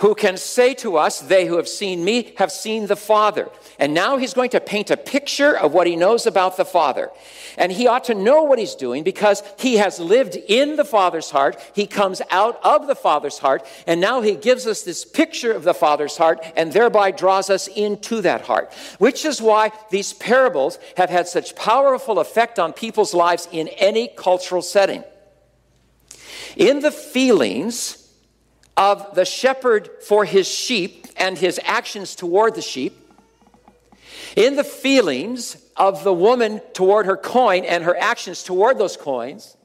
who 0.00 0.14
can 0.14 0.36
say 0.36 0.74
to 0.74 0.96
us, 0.96 1.20
They 1.20 1.46
who 1.46 1.56
have 1.56 1.68
seen 1.68 2.04
me 2.04 2.32
have 2.38 2.52
seen 2.52 2.86
the 2.86 2.96
Father. 2.96 3.48
And 3.80 3.94
now 3.94 4.16
he's 4.16 4.34
going 4.34 4.50
to 4.50 4.60
paint 4.60 4.90
a 4.90 4.96
picture 4.96 5.56
of 5.56 5.72
what 5.72 5.86
he 5.86 5.96
knows 5.96 6.26
about 6.26 6.56
the 6.56 6.64
Father. 6.64 7.10
And 7.56 7.72
he 7.72 7.88
ought 7.88 8.04
to 8.04 8.14
know 8.14 8.44
what 8.44 8.60
he's 8.60 8.76
doing 8.76 9.02
because 9.02 9.42
he 9.58 9.76
has 9.76 9.98
lived 9.98 10.36
in 10.36 10.76
the 10.76 10.84
Father's 10.84 11.30
heart. 11.30 11.60
He 11.74 11.86
comes 11.86 12.22
out 12.30 12.60
of 12.62 12.86
the 12.86 12.94
Father's 12.94 13.38
heart. 13.38 13.66
And 13.86 14.00
now 14.00 14.20
he 14.20 14.36
gives 14.36 14.66
us 14.66 14.82
this 14.82 15.04
picture 15.04 15.52
of 15.52 15.64
the 15.64 15.74
Father's 15.74 16.16
heart 16.16 16.44
and 16.56 16.72
thereby 16.72 17.10
draws 17.10 17.50
us 17.50 17.66
into 17.66 18.20
that 18.20 18.42
heart. 18.42 18.72
Which 18.98 19.24
is 19.24 19.42
why 19.42 19.72
these 19.90 20.12
parables 20.12 20.78
have 20.96 21.10
had 21.10 21.26
such 21.26 21.56
powerful 21.56 22.20
effect 22.20 22.60
on 22.60 22.72
people's 22.72 23.14
lives 23.14 23.48
in 23.50 23.66
any 23.68 24.08
cultural 24.08 24.62
setting. 24.62 25.02
In 26.56 26.80
the 26.80 26.92
feelings, 26.92 27.97
of 28.78 29.14
the 29.16 29.24
shepherd 29.24 29.90
for 30.02 30.24
his 30.24 30.48
sheep 30.48 31.08
and 31.16 31.36
his 31.36 31.60
actions 31.64 32.14
toward 32.14 32.54
the 32.54 32.62
sheep, 32.62 32.96
in 34.36 34.54
the 34.54 34.64
feelings 34.64 35.56
of 35.76 36.04
the 36.04 36.12
woman 36.12 36.60
toward 36.72 37.04
her 37.06 37.16
coin 37.16 37.64
and 37.64 37.82
her 37.82 37.96
actions 37.98 38.44
toward 38.44 38.78
those 38.78 38.96
coins, 38.96 39.56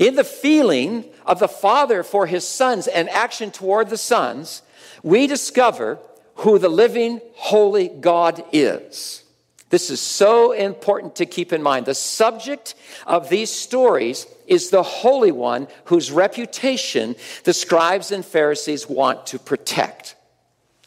in 0.00 0.16
the 0.16 0.24
feeling 0.24 1.04
of 1.24 1.38
the 1.38 1.48
father 1.48 2.02
for 2.02 2.26
his 2.26 2.46
sons 2.46 2.88
and 2.88 3.08
action 3.08 3.52
toward 3.52 3.88
the 3.88 3.96
sons, 3.96 4.62
we 5.04 5.28
discover 5.28 5.98
who 6.36 6.58
the 6.58 6.68
living, 6.68 7.20
holy 7.34 7.88
God 7.88 8.42
is. 8.52 9.22
This 9.70 9.88
is 9.88 10.00
so 10.00 10.50
important 10.50 11.16
to 11.16 11.26
keep 11.26 11.52
in 11.52 11.62
mind. 11.62 11.86
The 11.86 11.94
subject 11.94 12.74
of 13.06 13.28
these 13.28 13.50
stories 13.50 14.26
is 14.48 14.70
the 14.70 14.82
Holy 14.82 15.30
One 15.30 15.68
whose 15.84 16.10
reputation 16.10 17.14
the 17.44 17.54
scribes 17.54 18.10
and 18.10 18.24
Pharisees 18.24 18.88
want 18.88 19.26
to 19.28 19.38
protect. 19.38 20.16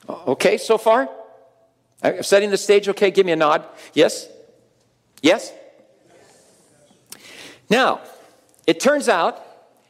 Okay, 0.10 0.58
so 0.58 0.78
far? 0.78 1.10
I'm 2.04 2.24
setting 2.24 2.50
the 2.50 2.58
stage, 2.58 2.90
okay? 2.90 3.10
Give 3.10 3.26
me 3.26 3.32
a 3.32 3.38
nod. 3.38 3.66
Yes? 3.94 4.28
Yes? 5.22 5.54
Now, 7.70 8.02
it 8.68 8.82
turns 8.82 9.08
out 9.08 9.42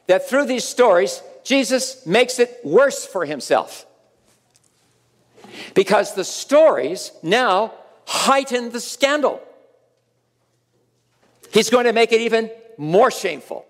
that 0.06 0.30
through 0.30 0.46
these 0.46 0.64
stories, 0.64 1.24
Jesus 1.44 2.06
makes 2.06 2.38
it 2.38 2.60
worse 2.64 3.08
for 3.08 3.26
himself. 3.26 3.88
Because 5.74 6.14
the 6.14 6.24
stories 6.24 7.12
now 7.24 7.74
heighten 8.06 8.72
the 8.72 8.80
scandal. 8.80 9.42
He's 11.52 11.70
going 11.70 11.86
to 11.86 11.94
make 11.94 12.12
it 12.12 12.22
even 12.22 12.50
more 12.78 13.12
shameful. 13.12 13.66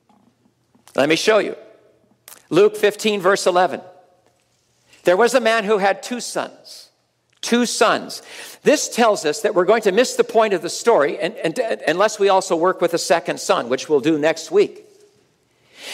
Let 0.96 1.08
me 1.08 1.16
show 1.16 1.38
you. 1.38 1.56
Luke 2.50 2.76
15, 2.76 3.20
verse 3.20 3.46
11. 3.46 3.80
There 5.04 5.16
was 5.16 5.34
a 5.34 5.40
man 5.40 5.64
who 5.64 5.78
had 5.78 6.02
two 6.02 6.20
sons. 6.20 6.90
Two 7.40 7.64
sons. 7.64 8.22
This 8.62 8.88
tells 8.94 9.24
us 9.24 9.40
that 9.42 9.54
we're 9.54 9.64
going 9.64 9.82
to 9.82 9.92
miss 9.92 10.14
the 10.14 10.24
point 10.24 10.52
of 10.52 10.62
the 10.62 10.68
story 10.68 11.18
and, 11.18 11.34
and, 11.36 11.58
unless 11.88 12.18
we 12.18 12.28
also 12.28 12.54
work 12.54 12.80
with 12.80 12.92
a 12.92 12.98
second 12.98 13.40
son, 13.40 13.68
which 13.68 13.88
we'll 13.88 14.00
do 14.00 14.18
next 14.18 14.50
week. 14.50 14.84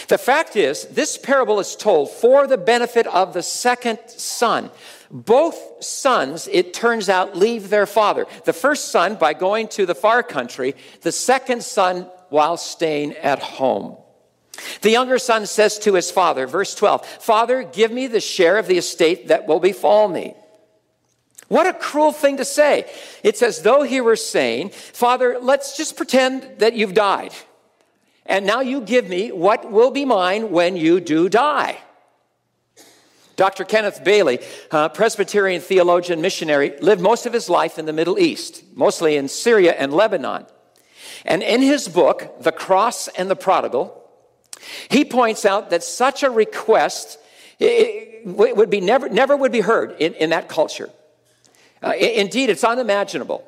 The 0.08 0.18
fact 0.18 0.56
is, 0.56 0.86
this 0.86 1.18
parable 1.18 1.60
is 1.60 1.76
told 1.76 2.10
for 2.10 2.46
the 2.46 2.58
benefit 2.58 3.06
of 3.06 3.32
the 3.32 3.42
second 3.42 3.98
son. 4.08 4.70
Both 5.10 5.84
sons, 5.84 6.48
it 6.50 6.74
turns 6.74 7.08
out, 7.08 7.36
leave 7.36 7.70
their 7.70 7.86
father. 7.86 8.26
The 8.44 8.52
first 8.52 8.88
son 8.88 9.16
by 9.16 9.34
going 9.34 9.68
to 9.68 9.86
the 9.86 9.94
far 9.94 10.22
country, 10.22 10.74
the 11.02 11.12
second 11.12 11.62
son 11.62 12.10
while 12.28 12.56
staying 12.56 13.12
at 13.12 13.40
home. 13.40 13.96
The 14.80 14.90
younger 14.90 15.18
son 15.18 15.46
says 15.46 15.78
to 15.80 15.94
his 15.94 16.10
father, 16.10 16.46
verse 16.46 16.74
12, 16.74 17.06
Father, 17.06 17.62
give 17.62 17.92
me 17.92 18.06
the 18.06 18.20
share 18.20 18.58
of 18.58 18.66
the 18.66 18.78
estate 18.78 19.28
that 19.28 19.46
will 19.46 19.60
befall 19.60 20.08
me. 20.08 20.34
What 21.48 21.66
a 21.66 21.72
cruel 21.72 22.12
thing 22.12 22.38
to 22.38 22.44
say. 22.44 22.90
It's 23.22 23.42
as 23.42 23.62
though 23.62 23.82
he 23.82 24.00
were 24.00 24.16
saying, 24.16 24.70
Father, 24.70 25.38
let's 25.40 25.76
just 25.76 25.96
pretend 25.96 26.58
that 26.58 26.74
you've 26.74 26.94
died. 26.94 27.32
And 28.28 28.46
now 28.46 28.60
you 28.60 28.80
give 28.80 29.08
me 29.08 29.32
what 29.32 29.70
will 29.70 29.90
be 29.90 30.04
mine 30.04 30.50
when 30.50 30.76
you 30.76 31.00
do 31.00 31.28
die. 31.28 31.78
Dr. 33.36 33.64
Kenneth 33.64 34.02
Bailey, 34.02 34.40
Presbyterian 34.94 35.60
theologian, 35.60 36.20
missionary, 36.20 36.74
lived 36.80 37.02
most 37.02 37.26
of 37.26 37.32
his 37.32 37.50
life 37.50 37.78
in 37.78 37.84
the 37.84 37.92
Middle 37.92 38.18
East, 38.18 38.64
mostly 38.74 39.16
in 39.16 39.28
Syria 39.28 39.74
and 39.78 39.92
Lebanon. 39.92 40.46
And 41.24 41.42
in 41.42 41.60
his 41.60 41.86
book, 41.86 42.42
The 42.42 42.52
Cross 42.52 43.08
and 43.08 43.30
the 43.30 43.36
Prodigal, 43.36 44.02
he 44.88 45.04
points 45.04 45.44
out 45.44 45.70
that 45.70 45.84
such 45.84 46.22
a 46.22 46.30
request 46.30 47.18
would 47.60 48.70
be 48.70 48.80
never, 48.80 49.08
never 49.08 49.36
would 49.36 49.52
be 49.52 49.60
heard 49.60 49.96
in, 49.98 50.14
in 50.14 50.30
that 50.30 50.48
culture. 50.48 50.90
Uh, 51.82 51.92
indeed, 51.92 52.48
it's 52.48 52.64
unimaginable. 52.64 53.46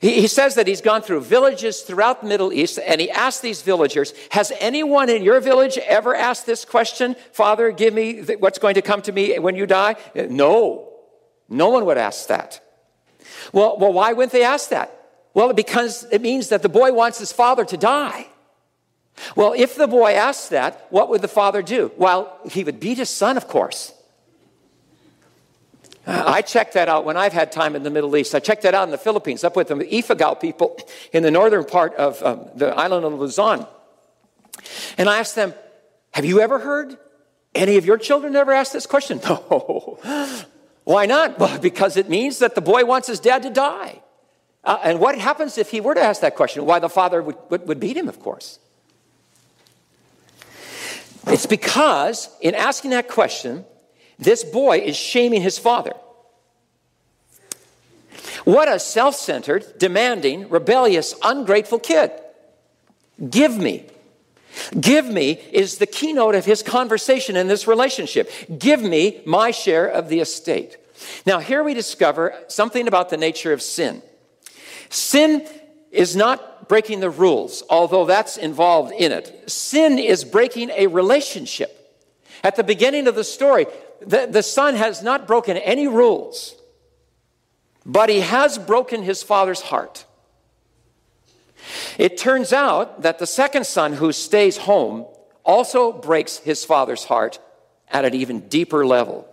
He, 0.00 0.26
says 0.26 0.54
that 0.54 0.66
he's 0.66 0.80
gone 0.80 1.02
through 1.02 1.22
villages 1.22 1.80
throughout 1.80 2.22
the 2.22 2.28
Middle 2.28 2.52
East 2.52 2.78
and 2.78 3.00
he 3.00 3.10
asked 3.10 3.42
these 3.42 3.62
villagers, 3.62 4.12
Has 4.30 4.52
anyone 4.60 5.08
in 5.08 5.22
your 5.22 5.40
village 5.40 5.78
ever 5.78 6.14
asked 6.14 6.46
this 6.46 6.64
question? 6.64 7.16
Father, 7.32 7.70
give 7.70 7.94
me 7.94 8.22
what's 8.38 8.58
going 8.58 8.74
to 8.74 8.82
come 8.82 9.02
to 9.02 9.12
me 9.12 9.38
when 9.38 9.56
you 9.56 9.66
die? 9.66 9.96
No. 10.14 10.88
No 11.48 11.70
one 11.70 11.84
would 11.86 11.98
ask 11.98 12.28
that. 12.28 12.60
Well, 13.52 13.78
well, 13.78 13.92
why 13.92 14.12
wouldn't 14.12 14.32
they 14.32 14.44
ask 14.44 14.68
that? 14.70 14.96
Well, 15.34 15.52
because 15.52 16.04
it 16.10 16.20
means 16.20 16.48
that 16.48 16.62
the 16.62 16.68
boy 16.68 16.92
wants 16.92 17.18
his 17.18 17.32
father 17.32 17.64
to 17.64 17.76
die. 17.76 18.26
Well, 19.36 19.54
if 19.56 19.76
the 19.76 19.86
boy 19.86 20.12
asked 20.12 20.50
that, 20.50 20.86
what 20.90 21.08
would 21.10 21.22
the 21.22 21.28
father 21.28 21.62
do? 21.62 21.92
Well, 21.96 22.38
he 22.50 22.64
would 22.64 22.80
beat 22.80 22.98
his 22.98 23.10
son, 23.10 23.36
of 23.36 23.48
course. 23.48 23.92
I 26.06 26.42
checked 26.42 26.74
that 26.74 26.88
out 26.88 27.04
when 27.04 27.16
I've 27.16 27.32
had 27.32 27.52
time 27.52 27.76
in 27.76 27.82
the 27.82 27.90
Middle 27.90 28.16
East. 28.16 28.34
I 28.34 28.40
checked 28.40 28.62
that 28.62 28.74
out 28.74 28.84
in 28.84 28.90
the 28.90 28.98
Philippines, 28.98 29.44
up 29.44 29.56
with 29.56 29.68
the 29.68 29.74
Ifugao 29.74 30.40
people 30.40 30.78
in 31.12 31.22
the 31.22 31.30
northern 31.30 31.64
part 31.64 31.94
of 31.94 32.22
um, 32.22 32.48
the 32.54 32.74
island 32.74 33.04
of 33.04 33.12
Luzon. 33.14 33.66
And 34.96 35.08
I 35.08 35.18
asked 35.18 35.34
them, 35.34 35.54
Have 36.12 36.24
you 36.24 36.40
ever 36.40 36.58
heard 36.58 36.96
any 37.54 37.76
of 37.76 37.84
your 37.84 37.98
children 37.98 38.34
ever 38.36 38.52
ask 38.52 38.72
this 38.72 38.86
question? 38.86 39.20
No. 39.28 39.98
Why 40.84 41.06
not? 41.06 41.38
Well, 41.38 41.58
because 41.58 41.96
it 41.96 42.08
means 42.08 42.38
that 42.38 42.54
the 42.54 42.60
boy 42.60 42.84
wants 42.84 43.06
his 43.06 43.20
dad 43.20 43.42
to 43.42 43.50
die. 43.50 44.00
Uh, 44.64 44.78
and 44.82 44.98
what 44.98 45.16
happens 45.16 45.56
if 45.56 45.70
he 45.70 45.80
were 45.80 45.94
to 45.94 46.00
ask 46.00 46.20
that 46.22 46.36
question? 46.36 46.66
Why 46.66 46.78
the 46.78 46.88
father 46.88 47.22
would, 47.22 47.36
would, 47.48 47.68
would 47.68 47.80
beat 47.80 47.96
him, 47.96 48.08
of 48.08 48.18
course. 48.18 48.58
It's 51.26 51.46
because 51.46 52.28
in 52.40 52.54
asking 52.54 52.90
that 52.90 53.08
question, 53.08 53.64
this 54.20 54.44
boy 54.44 54.78
is 54.78 54.96
shaming 54.96 55.42
his 55.42 55.58
father. 55.58 55.92
What 58.44 58.68
a 58.68 58.78
self 58.78 59.16
centered, 59.16 59.78
demanding, 59.78 60.48
rebellious, 60.48 61.14
ungrateful 61.22 61.78
kid. 61.78 62.12
Give 63.28 63.56
me. 63.56 63.86
Give 64.78 65.06
me 65.06 65.32
is 65.52 65.78
the 65.78 65.86
keynote 65.86 66.34
of 66.34 66.44
his 66.44 66.62
conversation 66.62 67.36
in 67.36 67.48
this 67.48 67.66
relationship. 67.66 68.30
Give 68.58 68.82
me 68.82 69.22
my 69.24 69.50
share 69.50 69.86
of 69.86 70.08
the 70.08 70.20
estate. 70.20 70.76
Now, 71.24 71.38
here 71.38 71.62
we 71.62 71.74
discover 71.74 72.34
something 72.48 72.86
about 72.86 73.10
the 73.10 73.16
nature 73.16 73.52
of 73.52 73.62
sin. 73.62 74.02
Sin 74.90 75.46
is 75.90 76.16
not 76.16 76.68
breaking 76.68 77.00
the 77.00 77.10
rules, 77.10 77.62
although 77.70 78.04
that's 78.04 78.36
involved 78.36 78.92
in 78.92 79.12
it. 79.12 79.50
Sin 79.50 79.98
is 79.98 80.24
breaking 80.24 80.70
a 80.70 80.88
relationship. 80.88 81.76
At 82.42 82.56
the 82.56 82.64
beginning 82.64 83.06
of 83.06 83.14
the 83.14 83.24
story, 83.24 83.66
the, 84.00 84.26
the 84.30 84.42
son 84.42 84.74
has 84.74 85.02
not 85.02 85.26
broken 85.26 85.56
any 85.56 85.88
rules, 85.88 86.54
but 87.84 88.08
he 88.08 88.20
has 88.20 88.58
broken 88.58 89.02
his 89.02 89.22
father's 89.22 89.60
heart. 89.60 90.04
It 91.98 92.16
turns 92.18 92.52
out 92.52 93.02
that 93.02 93.18
the 93.18 93.26
second 93.26 93.66
son 93.66 93.92
who 93.92 94.12
stays 94.12 94.56
home 94.56 95.06
also 95.44 95.92
breaks 95.92 96.38
his 96.38 96.64
father's 96.64 97.04
heart 97.04 97.38
at 97.88 98.04
an 98.04 98.14
even 98.14 98.48
deeper 98.48 98.86
level. 98.86 99.26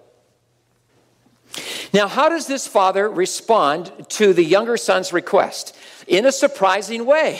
Now, 1.93 2.07
how 2.07 2.29
does 2.29 2.47
this 2.47 2.67
father 2.67 3.09
respond 3.09 3.91
to 4.09 4.33
the 4.33 4.43
younger 4.43 4.77
son's 4.77 5.13
request? 5.13 5.75
In 6.07 6.25
a 6.25 6.31
surprising 6.31 7.05
way. 7.05 7.39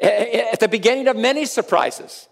At 0.00 0.60
the 0.60 0.68
beginning 0.68 1.08
of 1.08 1.16
many 1.16 1.44
surprises. 1.44 2.26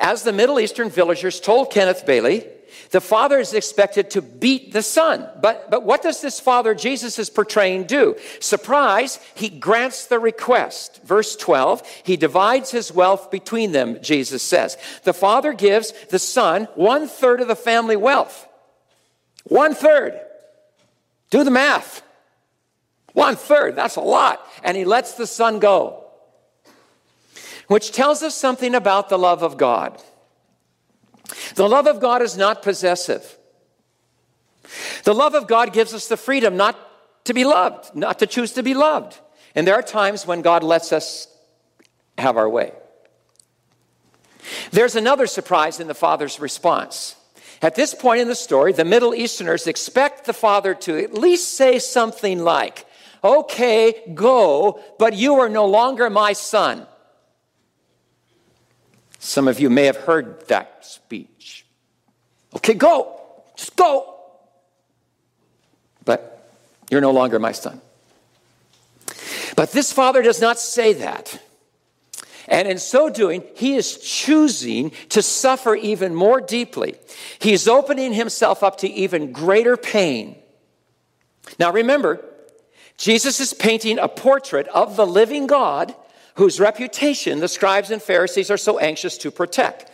As 0.00 0.22
the 0.22 0.32
Middle 0.32 0.58
Eastern 0.58 0.88
villagers 0.88 1.40
told 1.40 1.70
Kenneth 1.70 2.06
Bailey, 2.06 2.46
the 2.90 3.02
father 3.02 3.38
is 3.38 3.52
expected 3.52 4.10
to 4.12 4.22
beat 4.22 4.72
the 4.72 4.82
son. 4.82 5.28
But, 5.40 5.70
but 5.70 5.84
what 5.84 6.02
does 6.02 6.22
this 6.22 6.40
father 6.40 6.74
Jesus 6.74 7.18
is 7.18 7.28
portraying 7.28 7.84
do? 7.84 8.16
Surprise, 8.40 9.20
he 9.34 9.50
grants 9.50 10.06
the 10.06 10.18
request. 10.18 11.02
Verse 11.04 11.36
12, 11.36 11.82
he 12.02 12.16
divides 12.16 12.70
his 12.70 12.92
wealth 12.92 13.30
between 13.30 13.72
them, 13.72 13.98
Jesus 14.02 14.42
says. 14.42 14.78
The 15.04 15.12
father 15.12 15.52
gives 15.52 15.92
the 16.08 16.18
son 16.18 16.64
one 16.74 17.06
third 17.06 17.40
of 17.40 17.48
the 17.48 17.54
family 17.54 17.96
wealth. 17.96 18.48
One 19.44 19.74
third. 19.74 20.18
Do 21.28 21.44
the 21.44 21.50
math. 21.50 22.02
One 23.12 23.36
third, 23.36 23.76
that's 23.76 23.96
a 23.96 24.00
lot. 24.00 24.44
And 24.64 24.76
he 24.76 24.84
lets 24.84 25.14
the 25.14 25.26
son 25.26 25.58
go 25.58 25.99
which 27.70 27.92
tells 27.92 28.20
us 28.24 28.34
something 28.34 28.74
about 28.74 29.08
the 29.08 29.16
love 29.16 29.44
of 29.44 29.56
God. 29.56 30.02
The 31.54 31.68
love 31.68 31.86
of 31.86 32.00
God 32.00 32.20
is 32.20 32.36
not 32.36 32.62
possessive. 32.62 33.38
The 35.04 35.14
love 35.14 35.36
of 35.36 35.46
God 35.46 35.72
gives 35.72 35.94
us 35.94 36.08
the 36.08 36.16
freedom 36.16 36.56
not 36.56 36.76
to 37.26 37.32
be 37.32 37.44
loved, 37.44 37.94
not 37.94 38.18
to 38.18 38.26
choose 38.26 38.54
to 38.54 38.64
be 38.64 38.74
loved. 38.74 39.20
And 39.54 39.68
there 39.68 39.76
are 39.76 39.82
times 39.82 40.26
when 40.26 40.42
God 40.42 40.64
lets 40.64 40.92
us 40.92 41.28
have 42.18 42.36
our 42.36 42.48
way. 42.48 42.72
There's 44.72 44.96
another 44.96 45.28
surprise 45.28 45.78
in 45.78 45.86
the 45.86 45.94
father's 45.94 46.40
response. 46.40 47.14
At 47.62 47.76
this 47.76 47.94
point 47.94 48.20
in 48.20 48.26
the 48.26 48.34
story, 48.34 48.72
the 48.72 48.84
Middle 48.84 49.14
Easterners 49.14 49.68
expect 49.68 50.24
the 50.24 50.32
father 50.32 50.74
to 50.74 50.98
at 50.98 51.14
least 51.14 51.56
say 51.56 51.78
something 51.78 52.40
like, 52.40 52.84
Okay, 53.22 54.12
go, 54.12 54.82
but 54.98 55.14
you 55.14 55.34
are 55.34 55.48
no 55.48 55.66
longer 55.66 56.10
my 56.10 56.32
son. 56.32 56.88
Some 59.20 59.48
of 59.48 59.60
you 59.60 59.68
may 59.68 59.84
have 59.84 59.98
heard 59.98 60.48
that 60.48 60.84
speech. 60.84 61.66
Okay, 62.56 62.74
go. 62.74 63.20
Just 63.54 63.76
go. 63.76 64.16
But 66.04 66.42
you're 66.90 67.02
no 67.02 67.12
longer 67.12 67.38
my 67.38 67.52
son. 67.52 67.82
But 69.56 69.72
this 69.72 69.92
father 69.92 70.22
does 70.22 70.40
not 70.40 70.58
say 70.58 70.94
that. 70.94 71.38
And 72.48 72.66
in 72.66 72.78
so 72.78 73.10
doing, 73.10 73.44
he 73.54 73.74
is 73.74 73.98
choosing 73.98 74.90
to 75.10 75.20
suffer 75.20 75.76
even 75.76 76.14
more 76.14 76.40
deeply. 76.40 76.94
He's 77.38 77.68
opening 77.68 78.14
himself 78.14 78.62
up 78.62 78.78
to 78.78 78.88
even 78.88 79.32
greater 79.32 79.76
pain. 79.76 80.36
Now 81.58 81.72
remember, 81.72 82.24
Jesus 82.96 83.38
is 83.38 83.52
painting 83.52 83.98
a 83.98 84.08
portrait 84.08 84.66
of 84.68 84.96
the 84.96 85.06
living 85.06 85.46
God 85.46 85.94
whose 86.40 86.58
reputation 86.58 87.38
the 87.40 87.48
scribes 87.48 87.90
and 87.90 88.00
Pharisees 88.00 88.50
are 88.50 88.56
so 88.56 88.78
anxious 88.78 89.18
to 89.18 89.30
protect. 89.30 89.90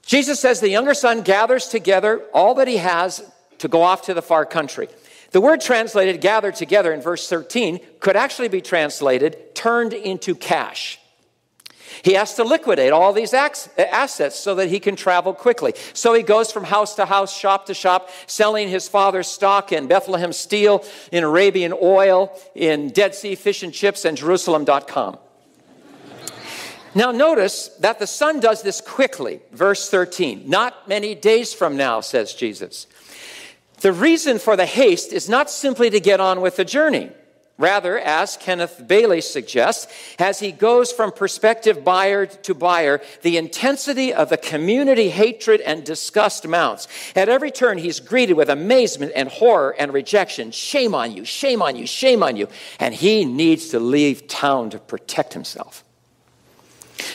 Jesus 0.00 0.40
says 0.40 0.60
the 0.60 0.70
younger 0.70 0.94
son 0.94 1.20
gathers 1.20 1.68
together 1.68 2.22
all 2.32 2.54
that 2.54 2.66
he 2.66 2.78
has 2.78 3.22
to 3.58 3.68
go 3.68 3.82
off 3.82 4.00
to 4.06 4.14
the 4.14 4.22
far 4.22 4.46
country. 4.46 4.88
The 5.32 5.42
word 5.42 5.60
translated 5.60 6.22
gathered 6.22 6.54
together 6.54 6.90
in 6.90 7.02
verse 7.02 7.28
13 7.28 7.80
could 8.00 8.16
actually 8.16 8.48
be 8.48 8.62
translated 8.62 9.54
turned 9.54 9.92
into 9.92 10.34
cash. 10.34 10.98
He 12.02 12.14
has 12.14 12.34
to 12.34 12.44
liquidate 12.44 12.92
all 12.92 13.12
these 13.12 13.34
assets 13.34 14.36
so 14.36 14.54
that 14.54 14.68
he 14.68 14.80
can 14.80 14.96
travel 14.96 15.34
quickly. 15.34 15.74
So 15.92 16.14
he 16.14 16.22
goes 16.22 16.50
from 16.52 16.64
house 16.64 16.94
to 16.94 17.06
house, 17.06 17.36
shop 17.36 17.66
to 17.66 17.74
shop, 17.74 18.10
selling 18.26 18.68
his 18.68 18.88
father's 18.88 19.26
stock 19.26 19.72
in 19.72 19.86
Bethlehem 19.86 20.32
steel, 20.32 20.84
in 21.12 21.24
Arabian 21.24 21.72
oil, 21.80 22.32
in 22.54 22.88
Dead 22.90 23.14
Sea 23.14 23.34
fish 23.34 23.62
and 23.62 23.72
chips, 23.72 24.04
and 24.04 24.16
Jerusalem.com. 24.16 25.18
Now, 26.92 27.12
notice 27.12 27.68
that 27.80 28.00
the 28.00 28.06
son 28.06 28.40
does 28.40 28.62
this 28.62 28.80
quickly. 28.80 29.40
Verse 29.52 29.88
13. 29.88 30.48
Not 30.48 30.88
many 30.88 31.14
days 31.14 31.54
from 31.54 31.76
now, 31.76 32.00
says 32.00 32.34
Jesus. 32.34 32.88
The 33.80 33.92
reason 33.92 34.38
for 34.38 34.56
the 34.56 34.66
haste 34.66 35.12
is 35.12 35.28
not 35.28 35.50
simply 35.50 35.88
to 35.90 36.00
get 36.00 36.20
on 36.20 36.40
with 36.40 36.56
the 36.56 36.64
journey. 36.64 37.10
Rather, 37.60 37.98
as 37.98 38.38
Kenneth 38.38 38.82
Bailey 38.86 39.20
suggests, 39.20 39.86
as 40.18 40.40
he 40.40 40.50
goes 40.50 40.90
from 40.90 41.12
prospective 41.12 41.84
buyer 41.84 42.24
to 42.24 42.54
buyer, 42.54 43.02
the 43.20 43.36
intensity 43.36 44.14
of 44.14 44.30
the 44.30 44.38
community 44.38 45.10
hatred 45.10 45.60
and 45.60 45.84
disgust 45.84 46.48
mounts. 46.48 46.88
At 47.14 47.28
every 47.28 47.50
turn, 47.50 47.76
he's 47.76 48.00
greeted 48.00 48.32
with 48.32 48.48
amazement 48.48 49.12
and 49.14 49.28
horror 49.28 49.76
and 49.78 49.92
rejection. 49.92 50.52
Shame 50.52 50.94
on 50.94 51.14
you, 51.14 51.26
shame 51.26 51.60
on 51.60 51.76
you, 51.76 51.86
shame 51.86 52.22
on 52.22 52.34
you. 52.34 52.48
And 52.78 52.94
he 52.94 53.26
needs 53.26 53.68
to 53.68 53.78
leave 53.78 54.26
town 54.26 54.70
to 54.70 54.78
protect 54.78 55.34
himself. 55.34 55.84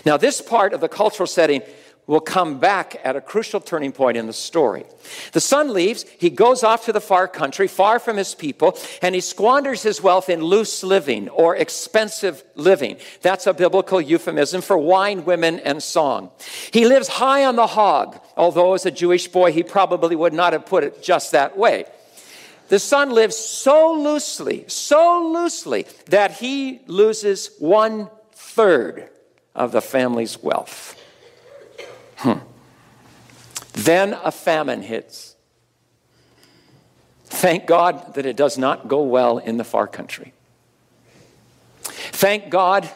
Now, 0.05 0.15
this 0.15 0.41
part 0.41 0.73
of 0.73 0.79
the 0.79 0.88
cultural 0.88 1.25
setting 1.25 1.63
will 2.07 2.19
come 2.19 2.59
back 2.59 2.99
at 3.03 3.15
a 3.15 3.21
crucial 3.21 3.59
turning 3.59 3.91
point 3.91 4.17
in 4.17 4.27
the 4.27 4.33
story. 4.33 4.85
The 5.31 5.39
son 5.39 5.73
leaves, 5.73 6.05
he 6.19 6.29
goes 6.29 6.63
off 6.63 6.85
to 6.85 6.93
the 6.93 7.01
far 7.01 7.27
country, 7.27 7.67
far 7.67 7.99
from 7.99 8.17
his 8.17 8.35
people, 8.35 8.77
and 9.01 9.15
he 9.15 9.21
squanders 9.21 9.81
his 9.81 10.01
wealth 10.01 10.29
in 10.29 10.41
loose 10.43 10.83
living 10.83 11.29
or 11.29 11.55
expensive 11.55 12.43
living. 12.55 12.97
That's 13.21 13.47
a 13.47 13.53
biblical 13.53 13.99
euphemism 13.99 14.61
for 14.61 14.77
wine, 14.77 15.25
women, 15.25 15.59
and 15.59 15.81
song. 15.81 16.31
He 16.71 16.85
lives 16.85 17.07
high 17.07 17.45
on 17.45 17.55
the 17.55 17.67
hog, 17.67 18.19
although 18.37 18.73
as 18.73 18.85
a 18.85 18.91
Jewish 18.91 19.27
boy, 19.27 19.51
he 19.51 19.63
probably 19.63 20.15
would 20.15 20.33
not 20.33 20.53
have 20.53 20.65
put 20.65 20.83
it 20.83 21.01
just 21.01 21.31
that 21.31 21.57
way. 21.57 21.85
The 22.67 22.79
son 22.79 23.11
lives 23.11 23.35
so 23.35 23.93
loosely, 23.93 24.65
so 24.67 25.31
loosely, 25.33 25.85
that 26.07 26.31
he 26.31 26.81
loses 26.87 27.51
one 27.59 28.09
third 28.33 29.09
of 29.53 29.71
the 29.71 29.81
family's 29.81 30.41
wealth. 30.41 30.99
Hmm. 32.25 32.39
Then 33.73 34.13
a 34.23 34.31
famine 34.31 34.81
hits. 34.81 35.35
Thank 37.25 37.67
God 37.67 38.15
that 38.15 38.25
it 38.25 38.35
does 38.35 38.57
not 38.57 38.88
go 38.88 39.03
well 39.03 39.38
in 39.38 39.57
the 39.57 39.63
far 39.63 39.85
country. 39.85 40.33
Thank 41.83 42.49
God, 42.49 42.89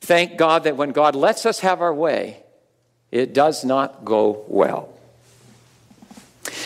thank 0.00 0.36
God 0.36 0.64
that 0.64 0.76
when 0.76 0.90
God 0.90 1.14
lets 1.14 1.46
us 1.46 1.60
have 1.60 1.80
our 1.80 1.94
way, 1.94 2.42
it 3.12 3.32
does 3.32 3.64
not 3.64 4.04
go 4.04 4.44
well. 4.48 4.92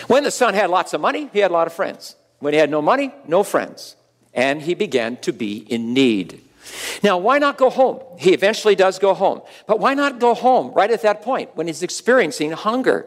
When 0.06 0.22
the 0.22 0.30
son 0.30 0.54
had 0.54 0.70
lots 0.70 0.94
of 0.94 1.02
money, 1.02 1.28
he 1.30 1.40
had 1.40 1.50
a 1.50 1.54
lot 1.54 1.66
of 1.66 1.74
friends. 1.74 2.16
When 2.38 2.54
he 2.54 2.58
had 2.58 2.70
no 2.70 2.80
money, 2.80 3.12
no 3.28 3.42
friends. 3.42 3.96
And 4.32 4.62
he 4.62 4.72
began 4.72 5.18
to 5.18 5.32
be 5.32 5.58
in 5.58 5.92
need. 5.92 6.42
Now, 7.02 7.18
why 7.18 7.38
not 7.38 7.58
go 7.58 7.70
home? 7.70 8.00
He 8.18 8.32
eventually 8.32 8.74
does 8.74 8.98
go 8.98 9.14
home. 9.14 9.42
But 9.66 9.80
why 9.80 9.94
not 9.94 10.18
go 10.18 10.34
home 10.34 10.72
right 10.72 10.90
at 10.90 11.02
that 11.02 11.22
point 11.22 11.54
when 11.54 11.66
he's 11.66 11.82
experiencing 11.82 12.52
hunger? 12.52 13.06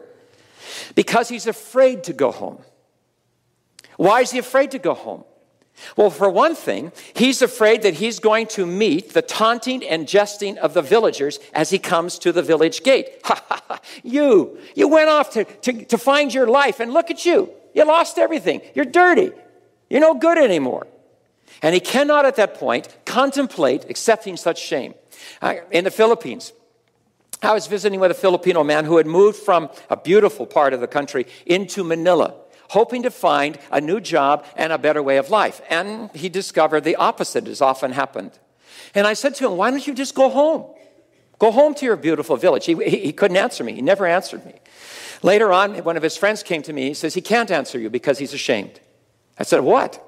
Because 0.94 1.28
he's 1.28 1.46
afraid 1.46 2.04
to 2.04 2.12
go 2.12 2.30
home. 2.30 2.62
Why 3.96 4.20
is 4.20 4.30
he 4.30 4.38
afraid 4.38 4.70
to 4.70 4.78
go 4.78 4.94
home? 4.94 5.24
Well, 5.96 6.10
for 6.10 6.28
one 6.28 6.54
thing, 6.54 6.92
he's 7.14 7.42
afraid 7.42 7.82
that 7.82 7.94
he's 7.94 8.18
going 8.18 8.46
to 8.48 8.66
meet 8.66 9.14
the 9.14 9.22
taunting 9.22 9.84
and 9.84 10.06
jesting 10.06 10.58
of 10.58 10.74
the 10.74 10.82
villagers 10.82 11.38
as 11.52 11.70
he 11.70 11.78
comes 11.78 12.18
to 12.20 12.32
the 12.32 12.42
village 12.42 12.82
gate. 12.82 13.08
Ha 13.24 13.44
ha 13.48 13.62
ha! 13.68 13.80
You, 14.02 14.58
you 14.74 14.88
went 14.88 15.08
off 15.08 15.30
to, 15.30 15.44
to, 15.44 15.84
to 15.84 15.98
find 15.98 16.34
your 16.34 16.46
life, 16.46 16.80
and 16.80 16.92
look 16.92 17.10
at 17.10 17.24
you. 17.24 17.50
You 17.74 17.84
lost 17.84 18.18
everything. 18.18 18.60
You're 18.74 18.84
dirty. 18.84 19.30
You're 19.88 20.00
no 20.00 20.14
good 20.14 20.38
anymore. 20.38 20.86
And 21.62 21.74
he 21.74 21.80
cannot 21.80 22.24
at 22.24 22.36
that 22.36 22.54
point 22.54 22.88
contemplate 23.10 23.90
accepting 23.90 24.36
such 24.36 24.60
shame. 24.60 24.94
In 25.70 25.84
the 25.84 25.90
Philippines, 25.90 26.52
I 27.42 27.52
was 27.52 27.66
visiting 27.66 28.00
with 28.00 28.10
a 28.10 28.14
Filipino 28.14 28.62
man 28.62 28.84
who 28.84 28.98
had 28.98 29.06
moved 29.06 29.38
from 29.38 29.70
a 29.88 29.96
beautiful 29.96 30.46
part 30.46 30.72
of 30.72 30.80
the 30.80 30.86
country 30.86 31.26
into 31.46 31.82
Manila, 31.82 32.34
hoping 32.68 33.02
to 33.02 33.10
find 33.10 33.58
a 33.72 33.80
new 33.80 34.00
job 34.00 34.44
and 34.56 34.72
a 34.72 34.78
better 34.78 35.02
way 35.02 35.16
of 35.16 35.30
life. 35.30 35.60
And 35.70 36.10
he 36.14 36.28
discovered 36.28 36.84
the 36.84 36.96
opposite 36.96 37.46
has 37.46 37.60
often 37.60 37.92
happened. 37.92 38.38
And 38.94 39.06
I 39.06 39.14
said 39.14 39.34
to 39.36 39.46
him, 39.46 39.56
Why 39.56 39.70
don't 39.70 39.86
you 39.86 39.94
just 39.94 40.14
go 40.14 40.28
home? 40.28 40.66
Go 41.38 41.50
home 41.50 41.74
to 41.74 41.86
your 41.86 41.96
beautiful 41.96 42.36
village. 42.36 42.66
He, 42.66 42.74
he, 42.74 42.98
he 42.98 43.12
couldn't 43.12 43.38
answer 43.38 43.64
me, 43.64 43.72
he 43.72 43.82
never 43.82 44.06
answered 44.06 44.44
me. 44.44 44.54
Later 45.22 45.52
on, 45.52 45.76
one 45.84 45.96
of 45.96 46.02
his 46.02 46.16
friends 46.16 46.42
came 46.42 46.62
to 46.62 46.72
me. 46.72 46.88
He 46.88 46.94
says, 46.94 47.14
He 47.14 47.20
can't 47.20 47.50
answer 47.50 47.78
you 47.78 47.90
because 47.90 48.18
he's 48.18 48.34
ashamed. 48.34 48.80
I 49.38 49.42
said, 49.42 49.60
What? 49.60 50.06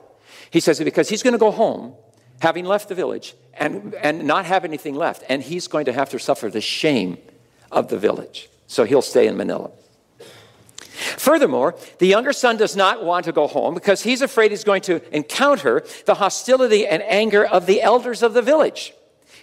He 0.53 0.61
says, 0.61 0.79
because 0.81 1.09
he's 1.09 1.23
going 1.23 1.33
to 1.33 1.39
go 1.39 1.51
home, 1.51 1.95
having 2.43 2.65
left 2.65 2.89
the 2.89 2.95
village, 2.97 3.37
and, 3.55 3.95
and 3.95 4.25
not 4.25 4.45
have 4.47 4.65
anything 4.65 4.97
left. 4.97 5.23
And 5.29 5.41
he's 5.41 5.69
going 5.69 5.85
to 5.85 5.93
have 5.93 6.11
to 6.11 6.19
suffer 6.19 6.51
the 6.51 6.61
shame 6.61 7.17
of 7.71 7.87
the 7.87 7.97
village. 7.97 8.49
So 8.67 8.83
he'll 8.83 9.01
stay 9.01 9.29
in 9.29 9.37
Manila. 9.37 9.71
Furthermore, 11.19 11.77
the 11.99 12.09
younger 12.09 12.33
son 12.33 12.57
does 12.57 12.75
not 12.75 13.05
want 13.05 13.27
to 13.27 13.33
go 13.33 13.47
home 13.47 13.75
because 13.75 14.03
he's 14.03 14.23
afraid 14.23 14.51
he's 14.51 14.65
going 14.65 14.83
to 14.83 15.01
encounter 15.17 15.85
the 16.05 16.15
hostility 16.15 16.85
and 16.85 17.01
anger 17.05 17.47
of 17.47 17.67
the 17.67 17.81
elders 17.81 18.25
of 18.25 18.35
the 18.35 18.43
village. 18.43 18.93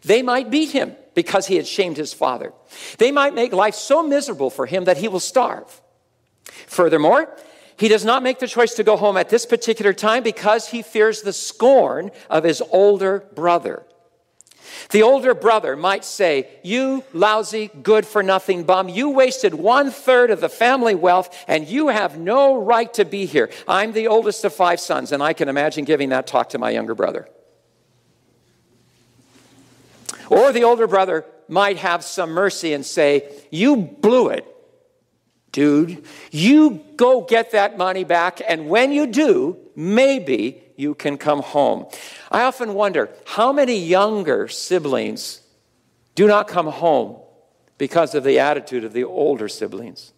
They 0.03 0.21
might 0.21 0.51
beat 0.51 0.71
him 0.71 0.97
because 1.15 1.47
he 1.47 1.55
had 1.55 1.67
shamed 1.67 1.95
his 1.95 2.11
father. 2.11 2.51
They 2.97 3.11
might 3.13 3.33
make 3.33 3.53
life 3.53 3.75
so 3.75 4.03
miserable 4.03 4.49
for 4.49 4.65
him 4.65 4.83
that 4.83 4.97
he 4.97 5.07
will 5.07 5.21
starve. 5.21 5.81
Furthermore, 6.67 7.33
he 7.79 7.87
does 7.87 8.03
not 8.03 8.23
make 8.23 8.39
the 8.39 8.47
choice 8.47 8.73
to 8.73 8.83
go 8.83 8.97
home 8.97 9.15
at 9.15 9.29
this 9.29 9.45
particular 9.45 9.93
time 9.93 10.21
because 10.21 10.67
he 10.67 10.81
fears 10.81 11.21
the 11.21 11.31
scorn 11.31 12.11
of 12.29 12.43
his 12.43 12.61
older 12.71 13.25
brother. 13.33 13.85
The 14.91 15.01
older 15.01 15.33
brother 15.33 15.77
might 15.77 16.03
say, 16.03 16.49
You 16.61 17.05
lousy, 17.13 17.69
good 17.81 18.05
for 18.05 18.21
nothing 18.21 18.63
bum, 18.63 18.89
you 18.89 19.09
wasted 19.09 19.53
one 19.53 19.91
third 19.91 20.29
of 20.29 20.41
the 20.41 20.49
family 20.49 20.93
wealth 20.93 21.33
and 21.47 21.69
you 21.69 21.87
have 21.87 22.19
no 22.19 22.61
right 22.61 22.93
to 22.95 23.05
be 23.05 23.25
here. 23.25 23.49
I'm 23.65 23.93
the 23.93 24.07
oldest 24.07 24.43
of 24.43 24.53
five 24.53 24.81
sons, 24.81 25.13
and 25.13 25.23
I 25.23 25.31
can 25.31 25.47
imagine 25.47 25.85
giving 25.85 26.09
that 26.09 26.27
talk 26.27 26.49
to 26.49 26.57
my 26.57 26.71
younger 26.71 26.95
brother. 26.95 27.29
Or 30.29 30.51
the 30.51 30.65
older 30.65 30.85
brother 30.85 31.25
might 31.47 31.77
have 31.77 32.03
some 32.03 32.31
mercy 32.31 32.73
and 32.73 32.85
say, 32.85 33.31
You 33.51 33.77
blew 33.77 34.29
it 34.29 34.45
dude. 35.51 36.03
You 36.31 36.81
go 36.95 37.21
get 37.21 37.51
that 37.51 37.77
money 37.77 38.03
back, 38.03 38.41
and 38.47 38.69
when 38.69 38.91
you 38.91 39.07
do, 39.07 39.57
maybe 39.75 40.63
you 40.75 40.95
can 40.95 41.17
come 41.17 41.41
home. 41.41 41.85
I 42.31 42.43
often 42.43 42.73
wonder 42.73 43.09
how 43.25 43.51
many 43.51 43.77
younger 43.77 44.47
siblings 44.47 45.41
do 46.15 46.27
not 46.27 46.47
come 46.47 46.67
home 46.67 47.17
because 47.77 48.15
of 48.15 48.23
the 48.23 48.39
attitude 48.39 48.83
of 48.83 48.93
the 48.93 49.03
older 49.03 49.47
siblings. 49.47 50.13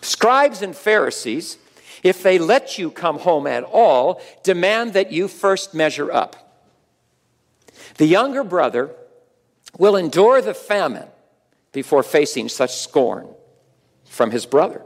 Scribes 0.00 0.62
and 0.62 0.74
Pharisees, 0.74 1.58
if 2.02 2.22
they 2.22 2.38
let 2.38 2.78
you 2.78 2.90
come 2.90 3.18
home 3.18 3.46
at 3.46 3.64
all, 3.64 4.20
demand 4.42 4.92
that 4.92 5.12
you 5.12 5.28
first 5.28 5.74
measure 5.74 6.12
up. 6.12 6.36
The 7.96 8.06
younger 8.06 8.44
brother 8.44 8.90
will 9.76 9.96
endure 9.96 10.40
the 10.40 10.54
famine 10.54 11.08
before 11.72 12.02
facing 12.02 12.48
such 12.48 12.76
scorn 12.76 13.28
from 14.08 14.30
his 14.30 14.46
brother. 14.46 14.82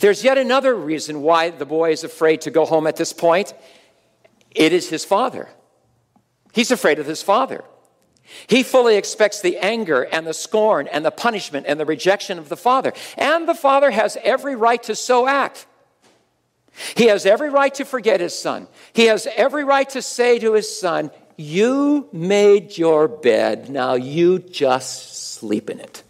There's 0.00 0.24
yet 0.24 0.38
another 0.38 0.74
reason 0.74 1.22
why 1.22 1.50
the 1.50 1.66
boy 1.66 1.92
is 1.92 2.04
afraid 2.04 2.42
to 2.42 2.50
go 2.50 2.64
home 2.64 2.86
at 2.86 2.96
this 2.96 3.12
point. 3.12 3.54
It 4.50 4.72
is 4.72 4.88
his 4.88 5.04
father. 5.04 5.48
He's 6.52 6.70
afraid 6.70 6.98
of 6.98 7.06
his 7.06 7.22
father. 7.22 7.64
He 8.46 8.62
fully 8.62 8.96
expects 8.96 9.40
the 9.40 9.58
anger 9.58 10.02
and 10.02 10.26
the 10.26 10.34
scorn 10.34 10.88
and 10.88 11.04
the 11.04 11.10
punishment 11.10 11.66
and 11.68 11.78
the 11.78 11.84
rejection 11.84 12.38
of 12.38 12.48
the 12.48 12.56
father. 12.56 12.92
And 13.16 13.48
the 13.48 13.54
father 13.54 13.90
has 13.90 14.16
every 14.22 14.56
right 14.56 14.82
to 14.84 14.94
so 14.94 15.26
act. 15.26 15.66
He 16.96 17.06
has 17.06 17.26
every 17.26 17.50
right 17.50 17.74
to 17.74 17.84
forget 17.84 18.20
his 18.20 18.38
son. 18.38 18.68
He 18.92 19.06
has 19.06 19.26
every 19.36 19.64
right 19.64 19.88
to 19.90 20.00
say 20.00 20.38
to 20.38 20.54
his 20.54 20.78
son, 20.78 21.10
You 21.36 22.08
made 22.12 22.78
your 22.78 23.08
bed, 23.08 23.68
now 23.68 23.94
you 23.94 24.38
just 24.38 25.34
sleep 25.34 25.68
in 25.68 25.80
it. 25.80 26.02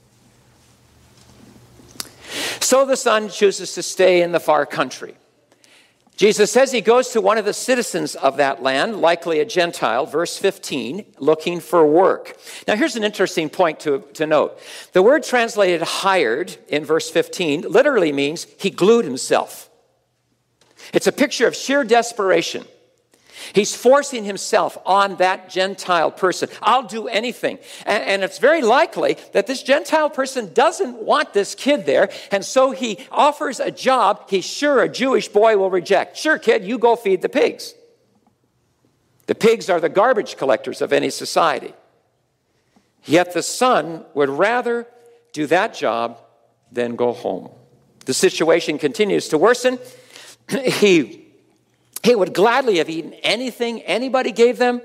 So 2.62 2.86
the 2.86 2.96
son 2.96 3.28
chooses 3.28 3.74
to 3.74 3.82
stay 3.82 4.22
in 4.22 4.32
the 4.32 4.40
far 4.40 4.64
country. 4.66 5.16
Jesus 6.16 6.52
says 6.52 6.70
he 6.70 6.80
goes 6.80 7.08
to 7.10 7.20
one 7.20 7.38
of 7.38 7.44
the 7.44 7.52
citizens 7.52 8.14
of 8.14 8.36
that 8.36 8.62
land, 8.62 9.00
likely 9.00 9.40
a 9.40 9.44
Gentile, 9.44 10.06
verse 10.06 10.38
15, 10.38 11.04
looking 11.18 11.58
for 11.58 11.84
work. 11.84 12.36
Now, 12.68 12.76
here's 12.76 12.94
an 12.94 13.02
interesting 13.02 13.48
point 13.50 13.80
to, 13.80 14.04
to 14.14 14.26
note. 14.26 14.60
The 14.92 15.02
word 15.02 15.24
translated 15.24 15.82
hired 15.82 16.56
in 16.68 16.84
verse 16.84 17.10
15 17.10 17.62
literally 17.62 18.12
means 18.12 18.46
he 18.58 18.70
glued 18.70 19.04
himself. 19.04 19.68
It's 20.92 21.06
a 21.06 21.12
picture 21.12 21.48
of 21.48 21.56
sheer 21.56 21.82
desperation. 21.82 22.64
He's 23.54 23.74
forcing 23.74 24.24
himself 24.24 24.78
on 24.84 25.16
that 25.16 25.48
Gentile 25.48 26.10
person. 26.10 26.48
I'll 26.60 26.82
do 26.82 27.08
anything. 27.08 27.58
And, 27.86 28.04
and, 28.04 28.22
it's 28.22 28.38
very 28.38 28.62
likely 28.62 29.16
that 29.32 29.46
this 29.46 29.62
Gentile 29.62 30.10
person 30.10 30.52
doesn't 30.52 31.02
want 31.02 31.32
this 31.32 31.54
kid 31.54 31.86
there. 31.86 32.10
And 32.30 32.44
so 32.44 32.70
he 32.70 32.98
offers 33.10 33.60
a 33.60 33.70
job 33.70 34.28
he's 34.28 34.44
sure 34.44 34.82
a 34.82 34.88
Jewish 34.88 35.28
boy 35.28 35.56
will 35.56 35.70
reject. 35.70 36.16
Sure, 36.16 36.38
kid, 36.38 36.64
you 36.64 36.78
go 36.78 36.96
feed 36.96 37.22
the 37.22 37.28
pigs. 37.28 37.74
The 39.26 39.34
pigs 39.34 39.70
are 39.70 39.80
the 39.80 39.88
garbage 39.88 40.36
collectors 40.36 40.82
of 40.82 40.92
any 40.92 41.10
society. 41.10 41.74
Yet 43.04 43.34
the 43.34 43.42
son 43.42 44.04
would 44.14 44.28
rather 44.28 44.86
do 45.32 45.46
that 45.46 45.74
job 45.74 46.18
than 46.70 46.96
go 46.96 47.12
home. 47.12 47.50
The 48.04 48.14
situation 48.14 48.78
continues 48.78 49.28
to 49.28 49.38
worsen. 49.38 49.78
he 50.48 51.21
He 52.02 52.14
would 52.14 52.34
gladly 52.34 52.78
have 52.78 52.90
eaten 52.90 53.14
anything 53.22 53.82
anybody 53.82 54.32
gave 54.32 54.58
them, 54.58 54.80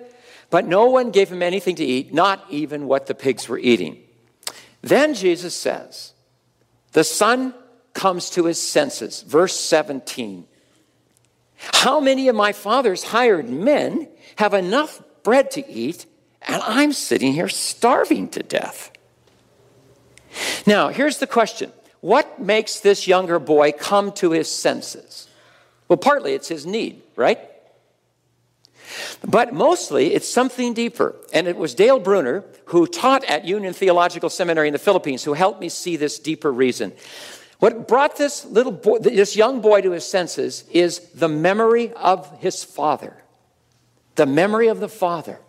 but 0.49 0.65
no 0.65 0.85
one 0.85 1.11
gave 1.11 1.29
him 1.29 1.41
anything 1.41 1.75
to 1.77 1.85
eat, 1.85 2.13
not 2.13 2.45
even 2.49 2.87
what 2.87 3.07
the 3.07 3.15
pigs 3.15 3.49
were 3.49 3.57
eating. 3.57 4.03
Then 4.81 5.13
Jesus 5.13 5.55
says, 5.55 6.13
The 6.91 7.03
son 7.03 7.53
comes 7.93 8.29
to 8.31 8.45
his 8.45 8.61
senses. 8.61 9.23
Verse 9.23 9.59
17. 9.59 10.45
How 11.57 11.99
many 11.99 12.27
of 12.27 12.35
my 12.35 12.51
father's 12.51 13.03
hired 13.03 13.49
men 13.49 14.07
have 14.37 14.53
enough 14.53 15.01
bread 15.23 15.49
to 15.51 15.67
eat, 15.67 16.05
and 16.43 16.61
I'm 16.63 16.93
sitting 16.93 17.33
here 17.33 17.49
starving 17.49 18.29
to 18.29 18.43
death? 18.43 18.91
Now, 20.67 20.89
here's 20.89 21.17
the 21.17 21.27
question 21.27 21.71
What 21.99 22.39
makes 22.39 22.79
this 22.79 23.07
younger 23.07 23.39
boy 23.39 23.71
come 23.71 24.11
to 24.13 24.31
his 24.31 24.49
senses? 24.49 25.26
Well, 25.87 25.97
partly 25.97 26.33
it's 26.33 26.47
his 26.47 26.65
need, 26.65 27.01
right? 27.15 27.39
But 29.27 29.53
mostly 29.53 30.13
it's 30.13 30.27
something 30.27 30.73
deeper. 30.73 31.15
And 31.33 31.47
it 31.47 31.57
was 31.57 31.73
Dale 31.73 31.99
Bruner, 31.99 32.43
who 32.65 32.87
taught 32.87 33.23
at 33.25 33.45
Union 33.45 33.73
Theological 33.73 34.29
Seminary 34.29 34.67
in 34.67 34.73
the 34.73 34.79
Philippines, 34.79 35.23
who 35.23 35.33
helped 35.33 35.59
me 35.59 35.69
see 35.69 35.95
this 35.95 36.19
deeper 36.19 36.51
reason. 36.51 36.93
What 37.59 37.87
brought 37.87 38.17
this 38.17 38.45
little 38.45 38.71
boy, 38.71 38.99
this 38.99 39.35
young 39.35 39.61
boy 39.61 39.81
to 39.81 39.91
his 39.91 40.05
senses 40.05 40.63
is 40.71 40.99
the 41.15 41.27
memory 41.27 41.91
of 41.93 42.39
his 42.39 42.63
father. 42.63 43.17
The 44.15 44.25
memory 44.25 44.67
of 44.67 44.79
the 44.79 44.89
father. 44.89 45.39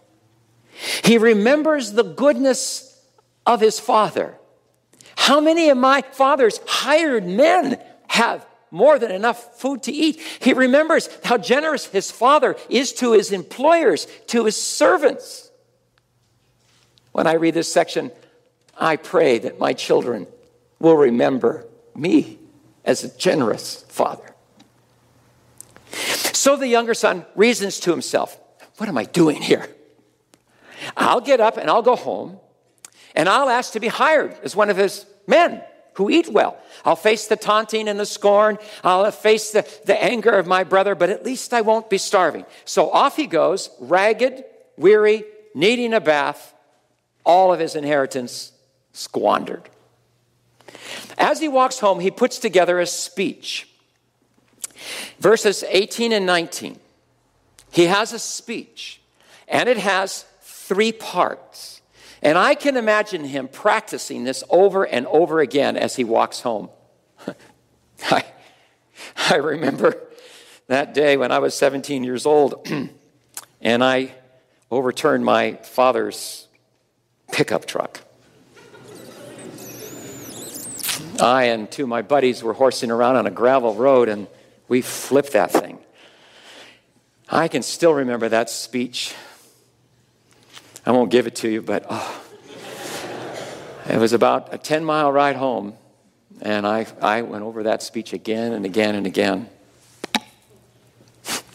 He 1.05 1.18
remembers 1.18 1.92
the 1.92 2.05
goodness 2.05 3.03
of 3.44 3.61
his 3.61 3.79
father. 3.81 4.37
How 5.16 5.40
many 5.40 5.68
of 5.68 5.77
my 5.77 6.03
father's 6.12 6.61
hired 6.66 7.27
men 7.27 7.79
have 8.09 8.46
more 8.70 8.98
than 8.98 9.11
enough 9.11 9.59
food 9.59 9.83
to 9.85 9.92
eat? 9.92 10.20
He 10.40 10.52
remembers 10.52 11.09
how 11.24 11.38
generous 11.38 11.87
his 11.87 12.11
father 12.11 12.57
is 12.68 12.92
to 12.94 13.12
his 13.12 13.33
employers, 13.33 14.07
to 14.28 14.44
his 14.44 14.57
servants. 14.57 15.50
When 17.12 17.26
I 17.26 17.35
read 17.35 17.54
this 17.54 17.72
section, 17.72 18.11
I 18.78 18.96
pray 18.96 19.38
that 19.38 19.59
my 19.59 19.72
children 19.72 20.26
will 20.78 20.96
remember 20.96 21.66
me 21.94 22.38
as 22.85 23.04
a 23.04 23.16
generous 23.16 23.85
father. 23.88 24.35
So 25.90 26.57
the 26.57 26.68
younger 26.68 26.94
son 26.94 27.26
reasons 27.35 27.81
to 27.81 27.90
himself, 27.90 28.38
What 28.76 28.88
am 28.88 28.96
I 28.96 29.04
doing 29.04 29.42
here? 29.42 29.68
I'll 30.96 31.20
get 31.20 31.40
up 31.40 31.57
and 31.57 31.68
I'll 31.68 31.83
go 31.83 31.96
home 31.96 32.38
and 33.14 33.28
I'll 33.28 33.48
ask 33.48 33.72
to 33.72 33.81
be 33.81 33.88
hired 33.88 34.37
as 34.42 34.54
one 34.54 34.70
of 34.70 34.76
his 34.76 35.04
men 35.26 35.62
who 35.98 36.08
eat 36.08 36.28
well. 36.28 36.56
I'll 36.84 36.96
face 36.96 37.26
the 37.26 37.37
taunting 37.37 37.88
and 37.88 37.98
the 37.98 38.06
scorn. 38.06 38.56
I'll 38.84 39.11
face 39.11 39.50
the, 39.50 39.68
the 39.84 40.00
anger 40.00 40.30
of 40.30 40.46
my 40.46 40.62
brother, 40.62 40.94
but 40.94 41.11
at 41.11 41.24
least 41.24 41.52
I 41.52 41.61
won't 41.61 41.90
be 41.90 41.98
starving. 41.98 42.46
So 42.64 42.88
off 42.92 43.16
he 43.16 43.26
goes, 43.26 43.68
ragged, 43.80 44.44
weary, 44.76 45.24
needing 45.54 45.92
a 45.92 46.00
bath, 46.00 46.54
all 47.24 47.52
of 47.52 47.58
his 47.58 47.74
inheritance 47.74 48.52
squandered. 48.92 49.68
As 51.18 51.40
he 51.40 51.48
walks 51.48 51.80
home, 51.80 51.98
he 51.98 52.12
puts 52.12 52.38
together 52.38 52.78
a 52.78 52.87
speech. 52.87 53.68
Verses 55.18 55.64
18 55.68 56.12
and 56.12 56.26
19. 56.26 56.78
He 57.72 57.87
has 57.87 58.12
a 58.12 58.20
speech, 58.20 59.00
and 59.48 59.68
it 59.68 59.78
has 59.78 60.24
three 60.42 60.92
parts. 60.92 61.77
And 62.22 62.37
I 62.37 62.54
can 62.54 62.76
imagine 62.76 63.24
him 63.24 63.48
practicing 63.48 64.24
this 64.24 64.42
over 64.50 64.85
and 64.85 65.07
over 65.07 65.40
again 65.40 65.76
as 65.76 65.96
he 65.96 66.04
walks 66.04 66.40
home. 66.40 66.68
I, 68.11 68.24
I 69.31 69.37
remember 69.37 70.09
that 70.66 70.94
day 70.94 71.16
when 71.16 71.33
I 71.33 71.38
was 71.38 71.54
17 71.54 72.04
years 72.04 72.26
old 72.26 72.66
and 73.61 73.85
I 73.85 74.14
overturned 74.70 75.24
my 75.24 75.54
father's 75.62 76.48
pickup 77.33 77.66
truck. 77.66 78.00
I 81.20 81.44
and 81.44 81.70
two 81.70 81.85
of 81.85 81.88
my 81.88 82.02
buddies 82.02 82.42
were 82.42 82.52
horsing 82.52 82.90
around 82.90 83.16
on 83.16 83.26
a 83.26 83.31
gravel 83.31 83.74
road 83.74 84.09
and 84.09 84.26
we 84.68 84.83
flipped 84.83 85.33
that 85.33 85.50
thing. 85.50 85.78
I 87.28 87.48
can 87.48 87.62
still 87.62 87.92
remember 87.92 88.28
that 88.28 88.50
speech. 88.50 89.14
I 90.88 90.90
won't 90.90 91.11
give 91.11 91.27
it 91.27 91.37
to 91.37 91.51
you, 91.51 91.61
but 91.61 91.85
oh. 91.90 92.22
it 93.90 93.98
was 93.98 94.14
about 94.14 94.55
a 94.55 94.57
10 94.57 94.87
mile 94.87 95.12
ride 95.12 95.37
home, 95.37 95.74
and 96.40 96.66
I, 96.66 96.87
I 97.03 97.20
went 97.20 97.44
over 97.44 97.64
that 97.64 97.83
speech 97.83 98.14
again 98.14 98.55
and 98.55 98.64
again 98.64 98.94
and 98.94 99.07
again. 99.07 99.51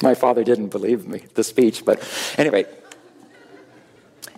My 0.03 0.13
father 0.13 0.43
didn't 0.43 0.67
believe 0.67 1.07
me, 1.07 1.23
the 1.33 1.43
speech, 1.43 1.83
but 1.83 2.07
anyway. 2.37 2.67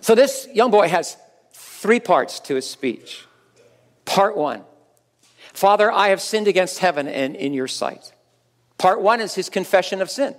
So 0.00 0.14
this 0.14 0.48
young 0.54 0.70
boy 0.70 0.88
has 0.88 1.18
three 1.52 2.00
parts 2.00 2.40
to 2.40 2.54
his 2.54 2.66
speech. 2.66 3.26
Part 4.06 4.34
one 4.34 4.64
Father, 5.52 5.92
I 5.92 6.08
have 6.08 6.22
sinned 6.22 6.48
against 6.48 6.78
heaven 6.78 7.06
and 7.06 7.36
in 7.36 7.52
your 7.52 7.68
sight. 7.68 8.14
Part 8.78 9.02
one 9.02 9.20
is 9.20 9.34
his 9.34 9.50
confession 9.50 10.00
of 10.00 10.10
sin. 10.10 10.34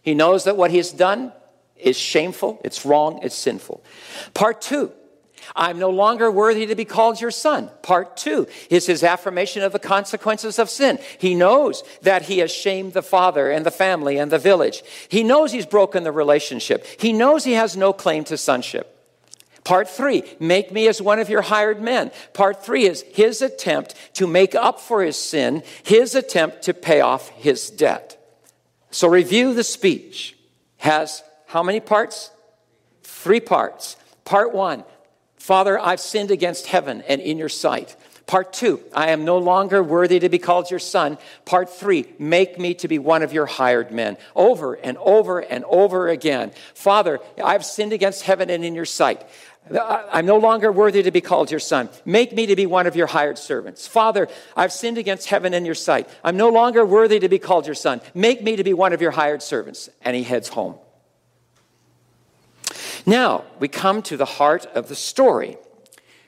He 0.00 0.14
knows 0.14 0.44
that 0.44 0.56
what 0.56 0.70
he 0.70 0.78
has 0.78 0.90
done 0.90 1.34
is 1.76 1.98
shameful, 1.98 2.60
it's 2.64 2.84
wrong, 2.86 3.20
it's 3.22 3.34
sinful. 3.34 3.82
Part 4.32 4.60
two, 4.60 4.92
I'm 5.54 5.78
no 5.78 5.90
longer 5.90 6.30
worthy 6.30 6.66
to 6.66 6.74
be 6.74 6.84
called 6.84 7.20
your 7.20 7.30
son. 7.30 7.70
Part 7.82 8.16
two 8.16 8.46
is 8.70 8.86
his 8.86 9.02
affirmation 9.02 9.62
of 9.62 9.72
the 9.72 9.78
consequences 9.78 10.58
of 10.58 10.70
sin. 10.70 10.98
He 11.18 11.34
knows 11.34 11.82
that 12.02 12.22
he 12.22 12.38
has 12.38 12.50
shamed 12.50 12.92
the 12.92 13.02
father 13.02 13.50
and 13.50 13.66
the 13.66 13.70
family 13.70 14.18
and 14.18 14.30
the 14.30 14.38
village. 14.38 14.82
He 15.08 15.22
knows 15.22 15.52
he's 15.52 15.66
broken 15.66 16.02
the 16.02 16.12
relationship. 16.12 16.86
He 16.98 17.12
knows 17.12 17.44
he 17.44 17.52
has 17.52 17.76
no 17.76 17.92
claim 17.92 18.24
to 18.24 18.36
sonship. 18.38 18.90
Part 19.64 19.88
three, 19.88 20.24
make 20.38 20.72
me 20.72 20.88
as 20.88 21.00
one 21.00 21.18
of 21.18 21.30
your 21.30 21.40
hired 21.42 21.80
men. 21.80 22.10
Part 22.34 22.64
three 22.64 22.84
is 22.84 23.02
his 23.12 23.40
attempt 23.40 23.94
to 24.14 24.26
make 24.26 24.54
up 24.54 24.78
for 24.78 25.02
his 25.02 25.16
sin, 25.16 25.62
his 25.82 26.14
attempt 26.14 26.62
to 26.62 26.74
pay 26.74 27.00
off 27.00 27.30
his 27.30 27.70
debt. 27.70 28.18
So 28.90 29.08
review 29.08 29.54
the 29.54 29.64
speech. 29.64 30.36
Has 30.76 31.22
how 31.54 31.62
many 31.62 31.78
parts? 31.78 32.32
Three 33.04 33.38
parts. 33.38 33.96
Part 34.24 34.52
one, 34.52 34.82
Father, 35.36 35.78
I've 35.78 36.00
sinned 36.00 36.32
against 36.32 36.66
heaven 36.66 37.04
and 37.06 37.20
in 37.20 37.38
your 37.38 37.48
sight. 37.48 37.94
Part 38.26 38.52
two, 38.52 38.80
I 38.92 39.10
am 39.10 39.24
no 39.24 39.38
longer 39.38 39.80
worthy 39.80 40.18
to 40.18 40.28
be 40.28 40.40
called 40.40 40.68
your 40.68 40.80
son. 40.80 41.16
Part 41.44 41.70
three, 41.70 42.06
make 42.18 42.58
me 42.58 42.74
to 42.74 42.88
be 42.88 42.98
one 42.98 43.22
of 43.22 43.32
your 43.32 43.46
hired 43.46 43.92
men. 43.92 44.16
Over 44.34 44.74
and 44.74 44.98
over 44.98 45.38
and 45.38 45.62
over 45.66 46.08
again. 46.08 46.50
Father, 46.74 47.20
I've 47.40 47.64
sinned 47.64 47.92
against 47.92 48.22
heaven 48.22 48.50
and 48.50 48.64
in 48.64 48.74
your 48.74 48.84
sight. 48.84 49.24
I'm 49.72 50.26
no 50.26 50.38
longer 50.38 50.72
worthy 50.72 51.04
to 51.04 51.12
be 51.12 51.20
called 51.20 51.52
your 51.52 51.60
son. 51.60 51.88
Make 52.04 52.32
me 52.32 52.46
to 52.46 52.56
be 52.56 52.66
one 52.66 52.88
of 52.88 52.96
your 52.96 53.06
hired 53.06 53.38
servants. 53.38 53.86
Father, 53.86 54.26
I've 54.56 54.72
sinned 54.72 54.98
against 54.98 55.28
heaven 55.28 55.54
and 55.54 55.64
your 55.64 55.76
sight. 55.76 56.08
I'm 56.24 56.36
no 56.36 56.48
longer 56.48 56.84
worthy 56.84 57.20
to 57.20 57.28
be 57.28 57.38
called 57.38 57.66
your 57.66 57.76
son. 57.76 58.00
Make 58.12 58.42
me 58.42 58.56
to 58.56 58.64
be 58.64 58.74
one 58.74 58.92
of 58.92 59.00
your 59.00 59.12
hired 59.12 59.40
servants. 59.40 59.88
And 60.02 60.16
he 60.16 60.24
heads 60.24 60.48
home. 60.48 60.80
Now, 63.06 63.44
we 63.58 63.68
come 63.68 64.02
to 64.02 64.16
the 64.16 64.24
heart 64.24 64.66
of 64.66 64.88
the 64.88 64.94
story. 64.94 65.56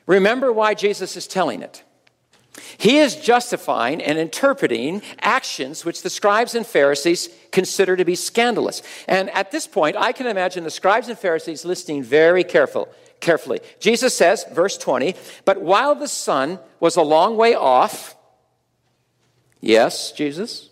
Remember 0.05 0.51
why 0.51 0.73
Jesus 0.73 1.17
is 1.17 1.27
telling 1.27 1.61
it. 1.61 1.83
He 2.77 2.97
is 2.97 3.15
justifying 3.15 4.01
and 4.01 4.17
interpreting 4.17 5.01
actions 5.19 5.85
which 5.85 6.01
the 6.01 6.09
scribes 6.09 6.55
and 6.55 6.65
Pharisees 6.65 7.29
consider 7.51 7.95
to 7.95 8.05
be 8.05 8.15
scandalous. 8.15 8.81
And 9.07 9.29
at 9.31 9.51
this 9.51 9.67
point, 9.67 9.95
I 9.95 10.11
can 10.11 10.27
imagine 10.27 10.63
the 10.63 10.71
scribes 10.71 11.07
and 11.07 11.17
Pharisees 11.17 11.65
listening 11.65 12.03
very 12.03 12.43
careful 12.43 12.89
carefully. 13.19 13.59
Jesus 13.79 14.15
says, 14.15 14.45
verse 14.51 14.77
20, 14.77 15.15
but 15.45 15.61
while 15.61 15.95
the 15.95 16.07
son 16.07 16.59
was 16.79 16.95
a 16.95 17.01
long 17.01 17.35
way 17.35 17.55
off, 17.55 18.15
yes, 19.59 20.11
Jesus? 20.11 20.69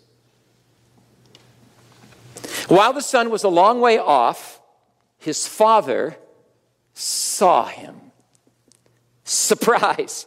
While 2.68 2.92
the 2.92 3.02
son 3.02 3.30
was 3.30 3.44
a 3.44 3.48
long 3.48 3.80
way 3.80 3.98
off, 3.98 4.55
his 5.26 5.48
father 5.48 6.16
saw 6.94 7.66
him. 7.66 8.00
Surprise. 9.24 10.24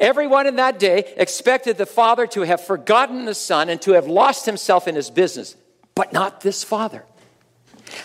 Everyone 0.00 0.48
in 0.48 0.56
that 0.56 0.80
day 0.80 1.14
expected 1.16 1.78
the 1.78 1.86
father 1.86 2.26
to 2.26 2.40
have 2.40 2.60
forgotten 2.60 3.24
the 3.24 3.36
son 3.36 3.68
and 3.68 3.80
to 3.82 3.92
have 3.92 4.08
lost 4.08 4.44
himself 4.44 4.88
in 4.88 4.96
his 4.96 5.10
business, 5.10 5.54
but 5.94 6.12
not 6.12 6.40
this 6.40 6.64
father. 6.64 7.04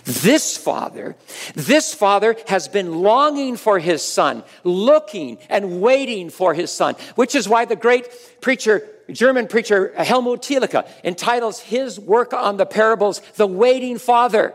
This 0.04 0.56
father, 0.56 1.16
this 1.56 1.96
father 1.96 2.36
has 2.48 2.68
been 2.68 3.02
longing 3.02 3.58
for 3.58 3.80
his 3.80 4.04
son, 4.04 4.44
looking 4.64 5.40
and 5.50 5.82
waiting 5.82 6.30
for 6.30 6.54
his 6.54 6.70
son, 6.70 6.94
which 7.16 7.34
is 7.34 7.50
why 7.50 7.66
the 7.66 7.76
great 7.76 8.08
preacher, 8.42 8.88
German 9.10 9.48
preacher 9.48 9.92
Helmut 9.98 10.44
Thielicke 10.44 10.88
entitles 11.04 11.62
his 11.62 12.00
work 12.00 12.32
on 12.32 12.58
the 12.58 12.66
parables, 12.68 13.24
The 13.38 13.48
Waiting 13.48 13.98
Father. 13.98 14.54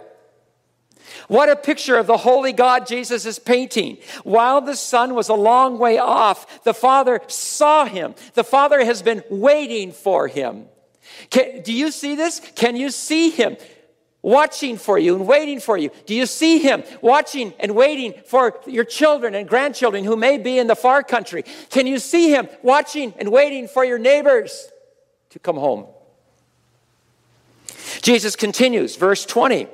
What 1.28 1.48
a 1.48 1.56
picture 1.56 1.96
of 1.96 2.06
the 2.06 2.16
holy 2.16 2.52
God 2.52 2.86
Jesus 2.86 3.26
is 3.26 3.38
painting. 3.38 3.98
While 4.24 4.60
the 4.60 4.76
son 4.76 5.14
was 5.14 5.28
a 5.28 5.34
long 5.34 5.78
way 5.78 5.98
off, 5.98 6.64
the 6.64 6.74
father 6.74 7.20
saw 7.28 7.84
him. 7.84 8.14
The 8.34 8.44
father 8.44 8.84
has 8.84 9.02
been 9.02 9.22
waiting 9.30 9.92
for 9.92 10.28
him. 10.28 10.66
Can, 11.30 11.62
do 11.62 11.72
you 11.72 11.90
see 11.90 12.14
this? 12.14 12.40
Can 12.54 12.76
you 12.76 12.90
see 12.90 13.30
him? 13.30 13.56
watching 14.22 14.76
for 14.76 14.98
you 14.98 15.16
and 15.16 15.26
waiting 15.26 15.60
for 15.60 15.76
you? 15.76 15.90
Do 16.06 16.14
you 16.14 16.26
see 16.26 16.60
him 16.60 16.84
watching 17.00 17.52
and 17.58 17.74
waiting 17.74 18.14
for 18.26 18.60
your 18.66 18.84
children 18.84 19.34
and 19.34 19.48
grandchildren 19.48 20.04
who 20.04 20.16
may 20.16 20.38
be 20.38 20.58
in 20.58 20.68
the 20.68 20.76
far 20.76 21.02
country? 21.02 21.44
Can 21.70 21.86
you 21.86 21.98
see 21.98 22.30
him 22.30 22.48
watching 22.62 23.12
and 23.18 23.30
waiting 23.30 23.66
for 23.68 23.84
your 23.84 23.98
neighbors 23.98 24.70
to 25.30 25.38
come 25.38 25.56
home? 25.56 25.86
Jesus 28.00 28.36
continues, 28.36 28.96
verse 28.96 29.26
20. 29.26 29.66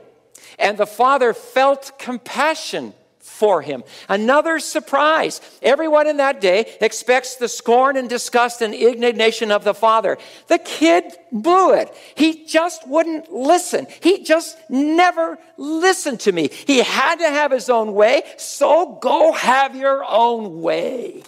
And 0.58 0.78
the 0.78 0.86
father 0.86 1.32
felt 1.34 1.98
compassion 1.98 2.94
for 3.28 3.62
him. 3.62 3.84
Another 4.08 4.58
surprise. 4.58 5.40
Everyone 5.62 6.06
in 6.06 6.16
that 6.16 6.40
day 6.40 6.76
expects 6.80 7.36
the 7.36 7.48
scorn 7.48 7.96
and 7.96 8.08
disgust 8.08 8.62
and 8.62 8.74
indignation 8.74 9.52
of 9.52 9.64
the 9.64 9.74
father. 9.74 10.18
The 10.48 10.58
kid 10.58 11.04
blew 11.30 11.74
it. 11.74 11.94
He 12.16 12.46
just 12.46 12.88
wouldn't 12.88 13.30
listen. 13.32 13.86
He 14.00 14.24
just 14.24 14.58
never 14.68 15.38
listened 15.56 16.20
to 16.20 16.32
me. 16.32 16.48
He 16.48 16.78
had 16.78 17.16
to 17.16 17.28
have 17.28 17.52
his 17.52 17.70
own 17.70 17.94
way, 17.94 18.22
so 18.38 18.98
go 19.00 19.32
have 19.32 19.76
your 19.76 20.04
own 20.04 20.60
way. 20.60 21.22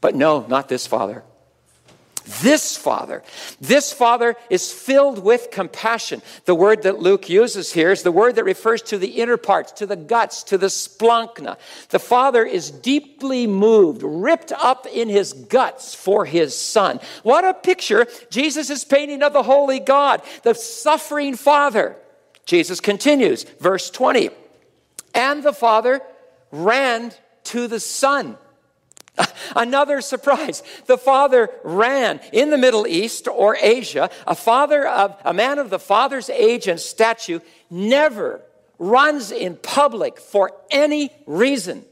But 0.00 0.14
no, 0.14 0.44
not 0.48 0.68
this 0.68 0.86
father. 0.86 1.24
This 2.42 2.76
Father, 2.76 3.24
this 3.60 3.92
Father 3.92 4.36
is 4.48 4.72
filled 4.72 5.18
with 5.18 5.50
compassion. 5.50 6.22
The 6.44 6.54
word 6.54 6.84
that 6.84 7.00
Luke 7.00 7.28
uses 7.28 7.72
here 7.72 7.90
is 7.90 8.04
the 8.04 8.12
word 8.12 8.36
that 8.36 8.44
refers 8.44 8.82
to 8.82 8.98
the 8.98 9.20
inner 9.20 9.36
parts, 9.36 9.72
to 9.72 9.86
the 9.86 9.96
guts, 9.96 10.44
to 10.44 10.56
the 10.56 10.68
splanchna. 10.68 11.58
The 11.88 11.98
Father 11.98 12.44
is 12.44 12.70
deeply 12.70 13.48
moved, 13.48 14.02
ripped 14.04 14.52
up 14.52 14.86
in 14.86 15.08
his 15.08 15.32
guts 15.32 15.94
for 15.94 16.24
his 16.24 16.56
Son. 16.56 17.00
What 17.24 17.44
a 17.44 17.52
picture 17.52 18.06
Jesus 18.30 18.70
is 18.70 18.84
painting 18.84 19.22
of 19.22 19.32
the 19.32 19.42
Holy 19.42 19.80
God, 19.80 20.22
the 20.44 20.54
suffering 20.54 21.34
Father. 21.34 21.96
Jesus 22.46 22.80
continues, 22.80 23.42
verse 23.58 23.90
20. 23.90 24.30
And 25.14 25.42
the 25.42 25.52
Father 25.52 26.00
ran 26.52 27.12
to 27.44 27.66
the 27.66 27.80
Son 27.80 28.38
Another 29.56 30.00
surprise. 30.00 30.62
The 30.86 30.98
father 30.98 31.50
ran 31.64 32.20
in 32.32 32.50
the 32.50 32.58
Middle 32.58 32.86
East 32.86 33.28
or 33.28 33.56
Asia. 33.56 34.10
A 34.26 34.34
father 34.34 34.86
of 34.86 35.20
a 35.24 35.32
man 35.32 35.58
of 35.58 35.70
the 35.70 35.78
father's 35.78 36.30
age 36.30 36.68
and 36.68 36.78
stature 36.78 37.42
never 37.70 38.42
runs 38.78 39.30
in 39.30 39.56
public 39.56 40.18
for 40.18 40.52
any 40.70 41.10
reason. 41.26 41.84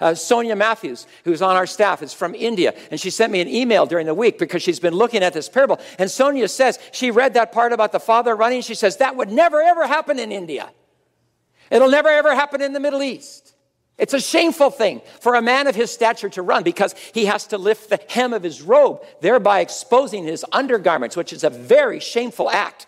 Uh, 0.00 0.14
Sonia 0.14 0.56
Matthews, 0.56 1.06
who's 1.24 1.40
on 1.40 1.56
our 1.56 1.66
staff, 1.66 2.02
is 2.02 2.12
from 2.12 2.34
India, 2.34 2.74
and 2.90 3.00
she 3.00 3.10
sent 3.10 3.32
me 3.32 3.40
an 3.40 3.48
email 3.48 3.86
during 3.86 4.06
the 4.06 4.14
week 4.14 4.38
because 4.38 4.62
she's 4.62 4.80
been 4.80 4.94
looking 4.94 5.22
at 5.22 5.32
this 5.32 5.48
parable. 5.48 5.80
And 5.98 6.10
Sonia 6.10 6.48
says 6.48 6.78
she 6.92 7.10
read 7.10 7.34
that 7.34 7.52
part 7.52 7.72
about 7.72 7.92
the 7.92 8.00
father 8.00 8.36
running. 8.36 8.60
She 8.60 8.74
says 8.74 8.98
that 8.98 9.16
would 9.16 9.30
never 9.30 9.60
ever 9.62 9.86
happen 9.86 10.18
in 10.18 10.32
India. 10.32 10.70
It'll 11.70 11.90
never 11.90 12.08
ever 12.08 12.34
happen 12.34 12.60
in 12.60 12.72
the 12.72 12.80
Middle 12.80 13.02
East. 13.02 13.45
It's 13.98 14.12
a 14.12 14.20
shameful 14.20 14.70
thing 14.70 15.00
for 15.20 15.34
a 15.34 15.42
man 15.42 15.66
of 15.66 15.74
his 15.74 15.90
stature 15.90 16.28
to 16.30 16.42
run 16.42 16.62
because 16.62 16.94
he 17.14 17.26
has 17.26 17.46
to 17.48 17.58
lift 17.58 17.88
the 17.88 18.00
hem 18.08 18.34
of 18.34 18.42
his 18.42 18.60
robe, 18.60 19.02
thereby 19.20 19.60
exposing 19.60 20.24
his 20.24 20.44
undergarments, 20.52 21.16
which 21.16 21.32
is 21.32 21.44
a 21.44 21.50
very 21.50 21.98
shameful 21.98 22.50
act. 22.50 22.86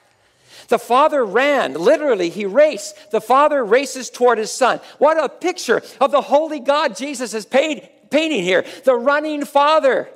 The 0.68 0.78
father 0.78 1.24
ran, 1.24 1.72
literally, 1.74 2.28
he 2.28 2.44
raced. 2.44 3.10
The 3.10 3.22
father 3.22 3.64
races 3.64 4.10
toward 4.10 4.36
his 4.36 4.52
son. 4.52 4.80
What 4.98 5.22
a 5.22 5.30
picture 5.30 5.82
of 5.98 6.10
the 6.10 6.20
holy 6.20 6.60
God 6.60 6.94
Jesus 6.94 7.32
is 7.32 7.46
paid, 7.46 7.88
painting 8.10 8.42
here. 8.42 8.66
The 8.84 8.94
running 8.94 9.46
father 9.46 10.10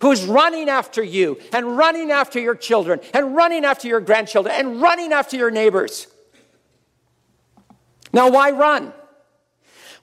who's 0.00 0.24
running 0.24 0.68
after 0.68 1.02
you 1.02 1.38
and 1.52 1.76
running 1.76 2.10
after 2.10 2.40
your 2.40 2.56
children 2.56 3.00
and 3.12 3.36
running 3.36 3.64
after 3.64 3.86
your 3.86 4.00
grandchildren 4.00 4.52
and 4.56 4.82
running 4.82 5.12
after 5.12 5.36
your 5.36 5.52
neighbors. 5.52 6.08
Now, 8.12 8.30
why 8.30 8.50
run? 8.50 8.92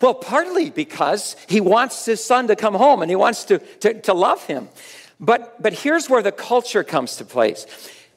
Well, 0.01 0.13
partly 0.13 0.69
because 0.69 1.35
he 1.47 1.61
wants 1.61 2.05
his 2.05 2.23
son 2.23 2.47
to 2.47 2.55
come 2.55 2.73
home 2.73 3.01
and 3.01 3.09
he 3.11 3.15
wants 3.15 3.45
to, 3.45 3.59
to, 3.59 4.01
to 4.01 4.13
love 4.13 4.45
him. 4.45 4.67
But, 5.19 5.61
but 5.61 5.73
here's 5.73 6.09
where 6.09 6.23
the 6.23 6.31
culture 6.31 6.83
comes 6.83 7.17
to 7.17 7.25
place. 7.25 7.67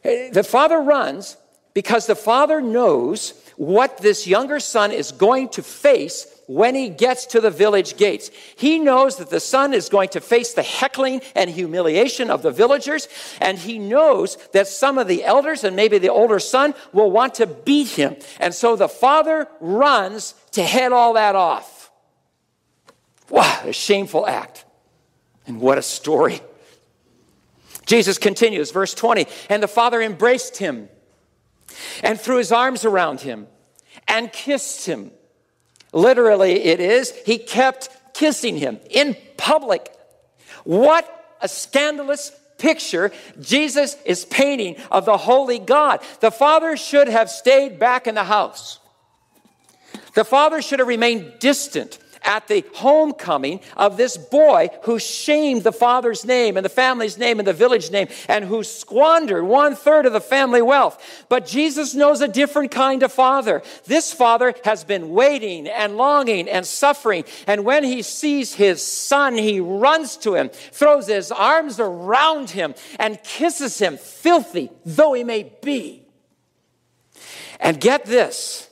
The 0.03 0.45
father 0.45 0.81
runs 0.81 1.37
because 1.75 2.07
the 2.07 2.17
father 2.17 2.61
knows 2.61 3.35
what 3.57 3.99
this 3.99 4.27
younger 4.27 4.61
son 4.61 4.91
is 4.91 5.13
going 5.13 5.49
to 5.51 5.63
face 5.63 6.27
when 6.47 6.75
he 6.75 6.89
gets 6.89 7.27
to 7.27 7.41
the 7.41 7.51
village 7.51 7.97
gates. 7.97 8.31
He 8.57 8.79
knows 8.79 9.17
that 9.17 9.31
the 9.31 9.41
son 9.41 9.73
is 9.73 9.89
going 9.89 10.11
to 10.11 10.21
face 10.21 10.53
the 10.53 10.63
heckling 10.63 11.23
and 11.35 11.49
humiliation 11.49 12.31
of 12.31 12.43
the 12.43 12.51
villagers, 12.51 13.09
and 13.41 13.59
he 13.59 13.79
knows 13.79 14.37
that 14.53 14.69
some 14.69 14.99
of 14.99 15.09
the 15.09 15.25
elders 15.25 15.65
and 15.65 15.75
maybe 15.75 15.99
the 15.99 16.11
older 16.11 16.39
son 16.39 16.75
will 16.93 17.11
want 17.11 17.35
to 17.37 17.47
beat 17.47 17.89
him. 17.89 18.17
And 18.41 18.55
so 18.55 18.77
the 18.77 18.89
father 18.89 19.49
runs 19.61 20.35
to 20.53 20.63
head 20.63 20.93
all 20.93 21.15
that 21.15 21.35
off. 21.35 21.74
Wow, 23.31 23.63
a 23.65 23.73
shameful 23.73 24.27
act. 24.27 24.65
And 25.47 25.61
what 25.61 25.79
a 25.79 25.83
story. 25.83 26.41
Jesus 27.87 28.19
continues, 28.19 28.71
verse 28.71 28.95
20, 28.95 29.27
and 29.51 29.63
the 29.63 29.69
father 29.69 30.01
embraced 30.01 30.57
him 30.57 30.89
and 32.03 32.19
threw 32.19 32.39
his 32.39 32.53
arms 32.53 32.85
around 32.85 33.21
him 33.21 33.47
and 34.09 34.33
kissed 34.33 34.87
him. 34.87 35.11
Literally, 35.93 36.65
it 36.65 36.81
is, 36.81 37.15
he 37.27 37.39
kept 37.39 37.89
kissing 38.15 38.57
him 38.57 38.81
in 38.91 39.17
public. 39.37 39.95
What 40.65 41.37
a 41.41 41.49
scandalous 41.49 42.33
picture 42.59 43.13
Jesus 43.41 43.97
is 44.05 44.25
painting 44.25 44.77
of 44.91 45.05
the 45.05 45.17
holy 45.17 45.59
God. 45.59 46.01
The 46.21 46.31
father 46.31 46.77
should 46.77 47.09
have 47.09 47.31
stayed 47.31 47.79
back 47.79 48.07
in 48.07 48.15
the 48.15 48.25
house. 48.25 48.79
The 50.15 50.25
father 50.25 50.63
should 50.63 50.79
have 50.79 50.89
remained 50.89 51.35
distant 51.41 51.99
at 52.25 52.49
the 52.49 52.65
homecoming 52.75 53.61
of 53.77 53.97
this 53.97 54.17
boy 54.17 54.69
who 54.83 54.99
shamed 54.99 55.63
the 55.63 55.73
father's 55.73 56.25
name 56.25 56.57
and 56.57 56.65
the 56.65 56.71
family's 56.71 57.19
name 57.19 57.39
and 57.39 57.47
the 57.47 57.53
village 57.53 57.91
name 57.91 58.09
and 58.29 58.45
who 58.45 58.65
squandered 58.65 59.45
one 59.45 59.77
third 59.77 60.07
of 60.07 60.13
the 60.13 60.21
family 60.21 60.63
wealth. 60.63 61.25
But 61.29 61.47
Jesus 61.47 61.95
knows 61.95 62.21
a 62.21 62.29
different 62.29 62.71
kind 62.71 63.03
of 63.03 63.13
father. 63.13 63.63
This 63.87 64.13
father 64.13 64.55
has 64.65 64.85
been 64.85 65.11
waiting 65.11 65.69
and 65.69 65.97
longing 65.97 66.49
and 66.49 66.67
suffering. 66.67 67.25
And 67.47 67.65
when 67.65 67.85
he 67.85 68.03
sees 68.03 68.55
his 68.55 68.85
son, 68.85 69.37
he 69.37 69.61
runs 69.61 70.17
to 70.19 70.35
him, 70.35 70.49
throws 70.49 71.07
his 71.07 71.31
arms 71.31 71.79
around 71.79 72.51
him, 72.51 72.75
and 72.99 73.23
kisses 73.23 73.79
him, 73.79 73.97
filthy 73.97 74.71
though 74.85 75.13
he 75.13 75.25
may 75.25 75.53
be. 75.63 76.03
And 77.61 77.81
get 77.81 78.05
this 78.05 78.69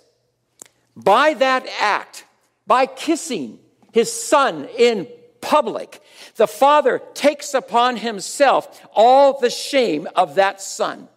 by 0.97 1.35
that 1.35 1.67
act, 1.81 2.25
by 2.67 2.87
kissing 2.87 3.59
his 3.93 4.13
son 4.13 4.69
in 4.79 5.09
public, 5.41 6.01
the 6.37 6.47
father 6.47 7.03
takes 7.15 7.53
upon 7.53 7.97
himself 7.97 8.81
all 8.95 9.39
the 9.39 9.51
shame 9.51 10.09
of 10.17 10.37
that 10.37 10.61
son. 10.61 11.09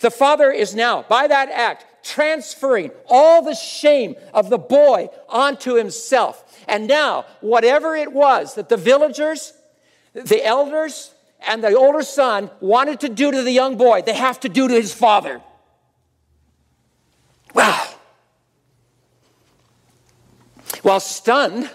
The 0.00 0.10
father 0.10 0.50
is 0.50 0.74
now, 0.74 1.02
by 1.08 1.26
that 1.26 1.48
act, 1.50 1.86
transferring 2.04 2.90
all 3.08 3.42
the 3.42 3.54
shame 3.54 4.16
of 4.34 4.50
the 4.50 4.58
boy 4.58 5.08
onto 5.28 5.74
himself. 5.74 6.44
And 6.68 6.86
now, 6.86 7.26
whatever 7.40 7.96
it 7.96 8.12
was 8.12 8.54
that 8.54 8.68
the 8.68 8.76
villagers, 8.76 9.52
the 10.12 10.44
elders, 10.44 11.14
and 11.46 11.62
the 11.62 11.74
older 11.74 12.02
son 12.02 12.50
wanted 12.60 13.00
to 13.00 13.08
do 13.08 13.30
to 13.30 13.42
the 13.42 13.50
young 13.50 13.76
boy, 13.76 14.02
they 14.02 14.14
have 14.14 14.40
to 14.40 14.48
do 14.48 14.68
to 14.68 14.74
his 14.74 14.92
father. 14.92 15.40
Wow. 17.54 17.88
While 20.82 21.00
stunned 21.00 21.70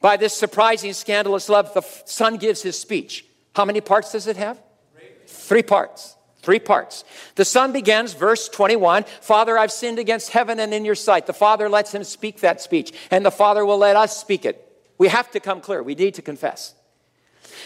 by 0.00 0.16
this 0.16 0.36
surprising, 0.36 0.92
scandalous 0.92 1.48
love, 1.48 1.74
the 1.74 1.82
son 2.04 2.36
gives 2.36 2.62
his 2.62 2.78
speech. 2.78 3.24
How 3.54 3.64
many 3.64 3.80
parts 3.80 4.12
does 4.12 4.26
it 4.26 4.36
have? 4.36 4.60
Three 5.26 5.62
parts. 5.62 6.16
Three 6.42 6.58
parts. 6.58 7.04
The 7.34 7.44
son 7.44 7.72
begins, 7.72 8.14
verse 8.14 8.48
21 8.48 9.04
Father, 9.20 9.58
I've 9.58 9.72
sinned 9.72 9.98
against 9.98 10.30
heaven 10.30 10.58
and 10.58 10.72
in 10.72 10.84
your 10.84 10.94
sight. 10.94 11.26
The 11.26 11.34
father 11.34 11.68
lets 11.68 11.92
him 11.94 12.04
speak 12.04 12.40
that 12.40 12.60
speech, 12.60 12.92
and 13.10 13.24
the 13.26 13.30
father 13.30 13.64
will 13.66 13.78
let 13.78 13.96
us 13.96 14.18
speak 14.18 14.44
it. 14.44 14.66
We 14.96 15.08
have 15.08 15.30
to 15.32 15.40
come 15.40 15.60
clear. 15.60 15.82
We 15.82 15.94
need 15.94 16.14
to 16.14 16.22
confess. 16.22 16.74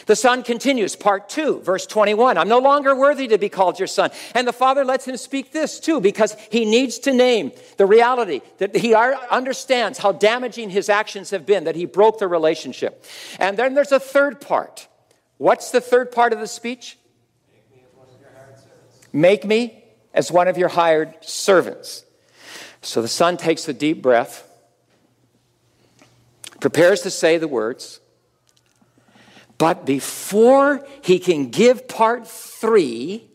The 0.07 0.17
son 0.17 0.43
continues, 0.43 0.97
part 0.97 1.29
two, 1.29 1.61
verse 1.61 1.87
21. 1.87 2.37
I'm 2.37 2.49
no 2.49 2.59
longer 2.59 2.95
worthy 2.95 3.29
to 3.29 3.39
be 3.39 3.49
called 3.49 3.79
your 3.79 3.89
son. 3.89 4.11
And 4.35 4.47
the 4.47 4.53
father 4.53 4.85
lets 4.85 5.07
him 5.07 5.17
speak 5.17 5.53
this 5.53 5.81
too, 5.81 6.01
because 6.01 6.37
he 6.51 6.65
needs 6.65 6.99
to 7.01 7.13
name 7.13 7.53
the 7.79 7.87
reality 7.87 8.43
that 8.59 8.77
he 8.77 8.95
understands 8.95 9.99
how 9.99 10.13
damaging 10.13 10.71
his 10.71 10.89
actions 10.89 11.31
have 11.31 11.47
been, 11.47 11.65
that 11.65 11.77
he 11.77 11.87
broke 11.87 12.19
the 12.19 12.29
relationship. 12.29 13.05
And 13.39 13.57
then 13.57 13.75
there's 13.75 13.93
a 13.93 14.01
third 14.01 14.41
part. 14.41 14.89
What's 15.39 15.71
the 15.71 15.81
third 15.81 16.13
part 16.13 16.33
of 16.33 16.41
the 16.41 16.47
speech? 16.47 16.99
Make 19.13 19.45
me 19.45 19.85
as 20.13 20.31
one 20.31 20.49
of 20.49 20.59
your 20.59 20.69
hired 20.69 21.15
servants. 21.23 22.05
So 22.83 23.01
the 23.01 23.09
son 23.09 23.37
takes 23.37 23.67
a 23.69 23.73
deep 23.73 24.03
breath, 24.03 24.47
prepares 26.61 27.01
to 27.03 27.11
say 27.11 27.39
the 27.39 27.49
words. 27.49 28.01
But 29.59 29.87
before 29.87 30.87
he 31.03 31.19
can 31.19 31.51
give 31.51 31.87
part 31.89 32.27
three, 32.27 33.29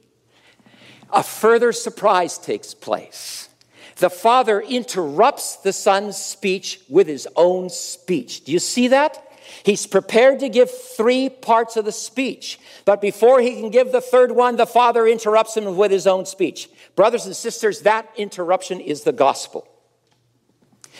a 1.11 1.23
further 1.23 1.71
surprise 1.71 2.37
takes 2.37 2.73
place. 2.73 3.49
The 3.97 4.09
father 4.09 4.61
interrupts 4.61 5.57
the 5.57 5.73
son's 5.73 6.17
speech 6.17 6.81
with 6.89 7.07
his 7.07 7.27
own 7.35 7.69
speech. 7.69 8.45
Do 8.45 8.51
you 8.51 8.59
see 8.59 8.89
that? 8.89 9.25
He's 9.63 9.87
prepared 9.87 10.39
to 10.39 10.49
give 10.49 10.69
three 10.69 11.29
parts 11.29 11.75
of 11.75 11.83
the 11.83 11.91
speech, 11.91 12.59
but 12.85 13.01
before 13.01 13.41
he 13.41 13.59
can 13.59 13.71
give 13.71 13.91
the 13.91 14.01
third 14.01 14.31
one, 14.31 14.55
the 14.55 14.67
father 14.67 15.07
interrupts 15.07 15.57
him 15.57 15.75
with 15.75 15.91
his 15.91 16.05
own 16.07 16.25
speech. 16.25 16.69
Brothers 16.95 17.25
and 17.25 17.35
sisters, 17.35 17.81
that 17.81 18.07
interruption 18.15 18.79
is 18.79 19.03
the 19.03 19.11
gospel. 19.11 19.67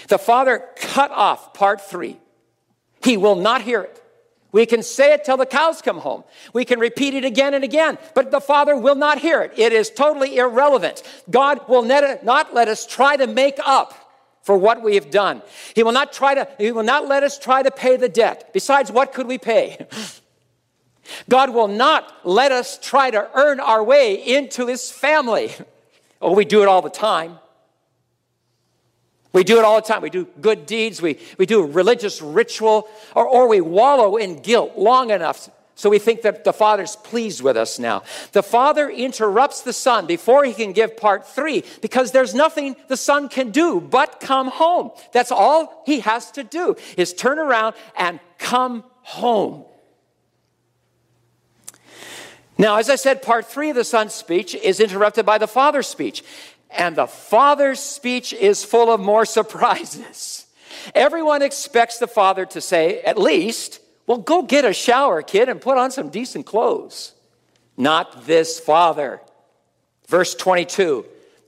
The 0.07 0.17
father 0.17 0.65
cut 0.78 1.11
off 1.11 1.53
part 1.53 1.82
three. 1.82 2.20
He 3.03 3.17
will 3.17 3.36
not 3.36 3.61
hear 3.61 3.82
it. 3.82 4.01
We 4.52 4.66
can 4.66 4.82
say 4.82 5.14
it 5.14 5.24
till 5.24 5.38
the 5.38 5.45
cows 5.45 5.82
come 5.82 6.00
home. 6.00 6.24
We 6.54 6.66
can 6.66 6.80
repeat 6.80 7.14
it 7.14 7.24
again 7.24 7.54
and 7.54 7.64
again, 7.64 7.97
but 8.16 8.32
the 8.32 8.41
Father 8.41 8.76
will 8.76 8.95
not 8.95 9.20
hear 9.20 9.41
it. 9.41 9.54
It 9.58 9.74
is 9.74 9.91
totally 9.91 10.38
irrelevant. 10.38 11.04
God 11.30 11.68
will 11.68 11.84
not 11.84 12.54
let 12.54 12.68
us 12.68 12.86
try 12.86 13.16
to 13.16 13.28
make 13.28 13.60
up 13.64 13.93
for 14.41 14.58
what 14.58 14.82
we 14.82 14.95
have 14.95 15.12
done. 15.12 15.43
He 15.76 15.84
will 15.84 15.91
not 15.91 16.12
try 16.12 16.34
to, 16.34 16.47
he 16.58 16.72
will 16.72 16.84
not 16.84 17.08
let 17.08 17.22
us 17.22 17.38
try 17.38 17.62
to 17.62 17.70
pay 17.70 17.97
the 17.97 18.10
debt. 18.10 18.50
Besides, 18.52 18.91
what 18.91 19.14
could 19.14 19.28
we 19.28 19.38
pay? 19.38 19.86
God 21.30 21.54
will 21.54 21.68
not 21.68 22.12
let 22.24 22.52
us 22.52 22.80
try 22.80 23.12
to 23.12 23.30
earn 23.36 23.60
our 23.60 23.84
way 23.84 24.16
into 24.16 24.68
his 24.68 24.91
family. 24.91 25.54
Oh, 26.22 26.34
we 26.34 26.43
do 26.43 26.62
it 26.62 26.68
all 26.68 26.82
the 26.82 26.89
time. 26.89 27.39
We 29.32 29.43
do 29.43 29.59
it 29.59 29.65
all 29.65 29.75
the 29.75 29.88
time. 29.88 30.01
We 30.01 30.09
do 30.09 30.27
good 30.41 30.65
deeds, 30.65 31.01
we, 31.01 31.19
we 31.38 31.45
do 31.45 31.65
religious 31.65 32.21
ritual, 32.21 32.88
or, 33.15 33.27
or 33.27 33.47
we 33.47 33.61
wallow 33.61 34.17
in 34.17 34.41
guilt 34.41 34.77
long 34.77 35.11
enough 35.11 35.49
so 35.80 35.89
we 35.89 35.97
think 35.97 36.23
that 36.23 36.43
the 36.43 36.51
Father's 36.51 36.97
pleased 36.97 37.41
with 37.41 37.55
us 37.55 37.80
now. 37.80 38.03
The 38.34 38.43
Father 38.43 38.89
interrupts 38.89 39.61
the 39.61 39.71
Son 39.71 40.07
before 40.07 40.43
he 40.43 40.53
can 40.53 40.73
give 40.73 40.97
part 40.97 41.25
three 41.25 41.63
because 41.82 42.11
there's 42.11 42.36
nothing 42.36 42.75
the 42.89 42.97
Son 42.97 43.30
can 43.30 43.51
do 43.51 43.80
but 43.80 44.19
come 44.19 44.49
home. 44.49 44.91
That's 45.13 45.32
all 45.32 45.82
he 45.86 46.01
has 46.01 46.32
to 46.32 46.43
do 46.43 46.75
is 46.97 47.13
turn 47.13 47.39
around 47.39 47.75
and 47.97 48.19
come 48.38 48.84
home. 49.03 49.63
Now, 52.57 52.75
as 52.75 52.89
I 52.89 52.97
said, 52.97 53.21
part 53.21 53.45
three 53.45 53.69
of 53.69 53.77
the 53.77 53.86
Son's 53.86 54.13
speech 54.13 54.55
is 54.55 54.82
interrupted 54.82 55.25
by 55.25 55.38
the 55.38 55.47
Father's 55.47 55.88
speech. 55.88 56.25
And 56.70 56.95
the 56.95 57.07
Father's 57.07 57.80
speech 57.80 58.34
is 58.34 58.63
full 58.63 58.91
of 58.91 58.99
more 58.99 59.26
surprises. 59.26 60.45
Everyone 60.93 61.41
expects 61.41 61.97
the 61.97 62.07
Father 62.07 62.45
to 62.47 62.61
say, 62.61 63.01
at 63.01 63.17
least, 63.17 63.80
well, 64.05 64.20
go 64.20 64.43
get 64.43 64.65
a 64.65 64.74
shower, 64.74 65.22
kid, 65.22 65.49
and 65.49 65.61
put 65.61 65.78
on 65.78 65.91
some 65.91 66.09
decent 66.09 66.45
clothes. 66.45 67.13
Not 67.78 68.26
this 68.26 68.59
Father. 68.59 69.22
Verse 70.07 70.36
22 70.36 71.05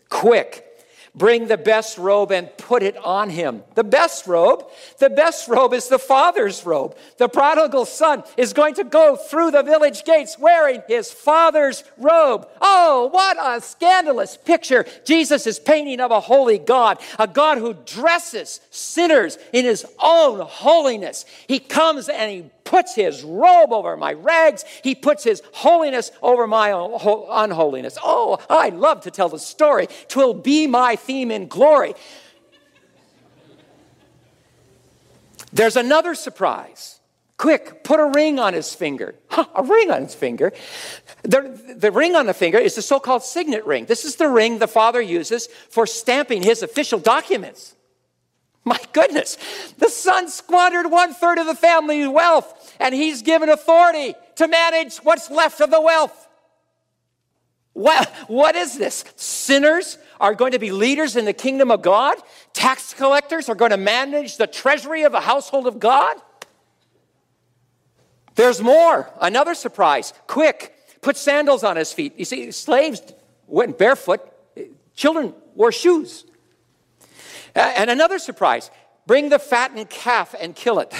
Quick, 0.09 0.65
Bring 1.13 1.47
the 1.47 1.57
best 1.57 1.97
robe 1.97 2.31
and 2.31 2.55
put 2.55 2.83
it 2.83 2.95
on 2.95 3.29
him. 3.29 3.63
The 3.75 3.83
best 3.83 4.27
robe, 4.27 4.65
the 4.97 5.09
best 5.09 5.49
robe 5.49 5.73
is 5.73 5.89
the 5.89 5.99
father's 5.99 6.65
robe. 6.65 6.95
The 7.17 7.27
prodigal 7.27 7.83
son 7.85 8.23
is 8.37 8.53
going 8.53 8.75
to 8.75 8.85
go 8.85 9.17
through 9.17 9.51
the 9.51 9.61
village 9.61 10.05
gates 10.05 10.39
wearing 10.39 10.81
his 10.87 11.11
father's 11.11 11.83
robe. 11.97 12.47
Oh, 12.61 13.07
what 13.11 13.37
a 13.41 13.59
scandalous 13.59 14.37
picture 14.37 14.85
Jesus 15.05 15.45
is 15.45 15.59
painting 15.59 15.99
of 15.99 16.11
a 16.11 16.21
holy 16.21 16.57
God, 16.57 16.97
a 17.19 17.27
God 17.27 17.57
who 17.57 17.73
dresses 17.85 18.61
sinners 18.69 19.37
in 19.51 19.65
his 19.65 19.85
own 19.99 20.39
holiness. 20.39 21.25
He 21.45 21.59
comes 21.59 22.07
and 22.07 22.31
he 22.31 22.49
puts 22.71 22.95
his 22.95 23.21
robe 23.21 23.73
over 23.73 23.97
my 23.97 24.13
rags. 24.13 24.63
He 24.81 24.95
puts 24.95 25.25
his 25.25 25.43
holiness 25.51 26.09
over 26.21 26.47
my 26.47 26.69
unholiness. 27.29 27.97
Oh, 28.01 28.39
I 28.49 28.69
love 28.69 29.01
to 29.01 29.11
tell 29.11 29.27
the 29.27 29.39
story. 29.39 29.87
Twill 30.07 30.33
be 30.33 30.67
my 30.67 30.95
theme 30.95 31.31
in 31.31 31.49
glory. 31.49 31.95
There's 35.51 35.75
another 35.75 36.15
surprise. 36.15 37.01
Quick, 37.35 37.83
put 37.83 37.99
a 37.99 38.05
ring 38.05 38.39
on 38.39 38.53
his 38.53 38.73
finger. 38.73 39.15
Huh, 39.29 39.47
a 39.53 39.63
ring 39.63 39.91
on 39.91 40.03
his 40.03 40.15
finger. 40.15 40.53
The, 41.23 41.75
the 41.77 41.91
ring 41.91 42.15
on 42.15 42.25
the 42.25 42.33
finger 42.33 42.57
is 42.57 42.75
the 42.75 42.81
so 42.81 43.01
called 43.01 43.23
signet 43.23 43.65
ring. 43.65 43.83
This 43.83 44.05
is 44.05 44.15
the 44.15 44.29
ring 44.29 44.59
the 44.59 44.67
father 44.67 45.01
uses 45.01 45.47
for 45.69 45.85
stamping 45.85 46.41
his 46.41 46.63
official 46.63 46.99
documents. 46.99 47.75
My 48.63 48.79
goodness, 48.93 49.37
the 49.79 49.89
son 49.89 50.29
squandered 50.29 50.91
one 50.91 51.13
third 51.13 51.39
of 51.39 51.47
the 51.47 51.55
family's 51.55 52.07
wealth, 52.07 52.75
and 52.79 52.93
he's 52.93 53.23
given 53.23 53.49
authority 53.49 54.13
to 54.35 54.47
manage 54.47 54.97
what's 54.97 55.31
left 55.31 55.61
of 55.61 55.71
the 55.71 55.81
wealth. 55.81 56.27
Well, 57.73 58.05
what 58.27 58.55
is 58.55 58.77
this? 58.77 59.03
Sinners 59.15 59.97
are 60.19 60.35
going 60.35 60.51
to 60.51 60.59
be 60.59 60.71
leaders 60.71 61.15
in 61.15 61.25
the 61.25 61.33
kingdom 61.33 61.71
of 61.71 61.81
God? 61.81 62.17
Tax 62.53 62.93
collectors 62.93 63.49
are 63.49 63.55
going 63.55 63.71
to 63.71 63.77
manage 63.77 64.37
the 64.37 64.45
treasury 64.45 65.03
of 65.03 65.11
the 65.11 65.21
household 65.21 65.65
of 65.65 65.79
God? 65.79 66.17
There's 68.35 68.61
more. 68.61 69.09
Another 69.19 69.55
surprise. 69.55 70.13
Quick, 70.27 70.75
put 71.01 71.17
sandals 71.17 71.63
on 71.63 71.77
his 71.77 71.91
feet. 71.91 72.17
You 72.17 72.25
see, 72.25 72.51
slaves 72.51 73.01
went 73.47 73.77
barefoot, 73.77 74.21
children 74.93 75.33
wore 75.55 75.71
shoes. 75.71 76.25
And 77.55 77.89
another 77.89 78.19
surprise 78.19 78.71
bring 79.07 79.29
the 79.29 79.39
fattened 79.39 79.89
calf 79.89 80.35
and 80.39 80.55
kill 80.55 80.79
it. 80.79 80.93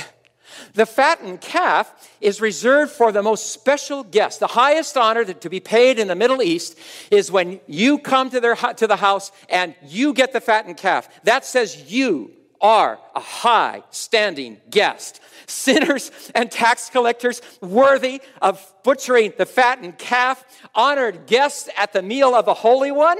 The 0.73 0.85
fattened 0.85 1.41
calf 1.41 2.09
is 2.19 2.41
reserved 2.41 2.91
for 2.91 3.11
the 3.11 3.23
most 3.23 3.51
special 3.51 4.03
guest. 4.03 4.39
The 4.39 4.47
highest 4.47 4.97
honor 4.97 5.23
to 5.23 5.49
be 5.49 5.59
paid 5.59 5.97
in 5.97 6.07
the 6.07 6.15
Middle 6.15 6.41
East 6.41 6.77
is 7.09 7.31
when 7.31 7.59
you 7.67 7.99
come 7.99 8.29
to, 8.31 8.39
their, 8.39 8.55
to 8.55 8.87
the 8.87 8.97
house 8.97 9.31
and 9.49 9.75
you 9.85 10.13
get 10.13 10.33
the 10.33 10.41
fattened 10.41 10.77
calf. 10.77 11.07
That 11.23 11.45
says 11.45 11.91
you 11.91 12.31
are 12.59 12.99
a 13.15 13.19
high 13.19 13.81
standing 13.89 14.61
guest. 14.69 15.19
Sinners 15.47 16.11
and 16.35 16.51
tax 16.51 16.89
collectors 16.89 17.41
worthy 17.59 18.21
of 18.41 18.63
butchering 18.83 19.33
the 19.37 19.45
fattened 19.45 19.97
calf, 19.97 20.45
honored 20.75 21.25
guests 21.25 21.69
at 21.77 21.91
the 21.91 22.01
meal 22.01 22.35
of 22.35 22.45
the 22.45 22.53
Holy 22.53 22.91
One. 22.91 23.17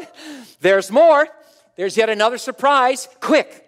There's 0.62 0.92
more. 0.92 1.28
There's 1.82 1.98
yet 1.98 2.12
another 2.12 2.38
surprise. 2.38 3.10
Quick, 3.22 3.66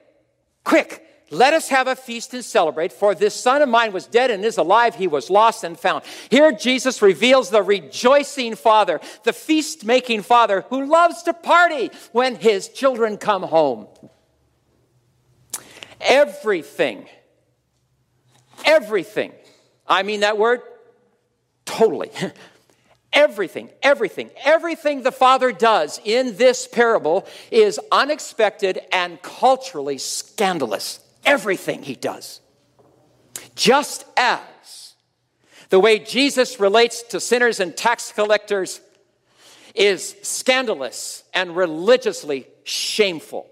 quick, 0.63 1.03
let 1.31 1.55
us 1.55 1.69
have 1.69 1.87
a 1.87 1.95
feast 1.95 2.35
and 2.35 2.45
celebrate, 2.45 2.93
for 2.93 3.15
this 3.15 3.33
son 3.33 3.63
of 3.63 3.69
mine 3.69 3.91
was 3.91 4.05
dead 4.05 4.29
and 4.29 4.45
is 4.45 4.59
alive. 4.59 4.93
He 4.93 5.07
was 5.07 5.31
lost 5.31 5.63
and 5.63 5.79
found. 5.79 6.03
Here, 6.29 6.51
Jesus 6.51 7.01
reveals 7.01 7.49
the 7.49 7.63
rejoicing 7.63 8.55
father, 8.55 9.01
the 9.23 9.33
feast 9.33 9.83
making 9.83 10.21
father 10.21 10.63
who 10.69 10.85
loves 10.85 11.23
to 11.23 11.33
party 11.33 11.89
when 12.11 12.35
his 12.35 12.69
children 12.69 13.17
come 13.17 13.41
home. 13.41 13.87
Everything, 15.99 17.07
everything, 18.63 19.31
I 19.87 20.03
mean 20.03 20.19
that 20.19 20.37
word 20.37 20.61
totally. 21.65 22.11
Everything, 23.13 23.69
everything, 23.83 24.31
everything 24.43 25.03
the 25.03 25.11
Father 25.11 25.51
does 25.51 26.01
in 26.03 26.35
this 26.37 26.67
parable 26.67 27.27
is 27.51 27.79
unexpected 27.91 28.81
and 28.91 29.21
culturally 29.21 29.99
scandalous. 29.99 30.99
Everything 31.23 31.83
he 31.83 31.95
does. 31.95 32.41
Just 33.55 34.05
as 34.17 34.95
the 35.69 35.79
way 35.79 35.99
Jesus 35.99 36.59
relates 36.59 37.03
to 37.03 37.19
sinners 37.19 37.59
and 37.59 37.77
tax 37.77 38.11
collectors 38.11 38.81
is 39.75 40.15
scandalous 40.23 41.23
and 41.33 41.55
religiously 41.55 42.47
shameful. 42.63 43.49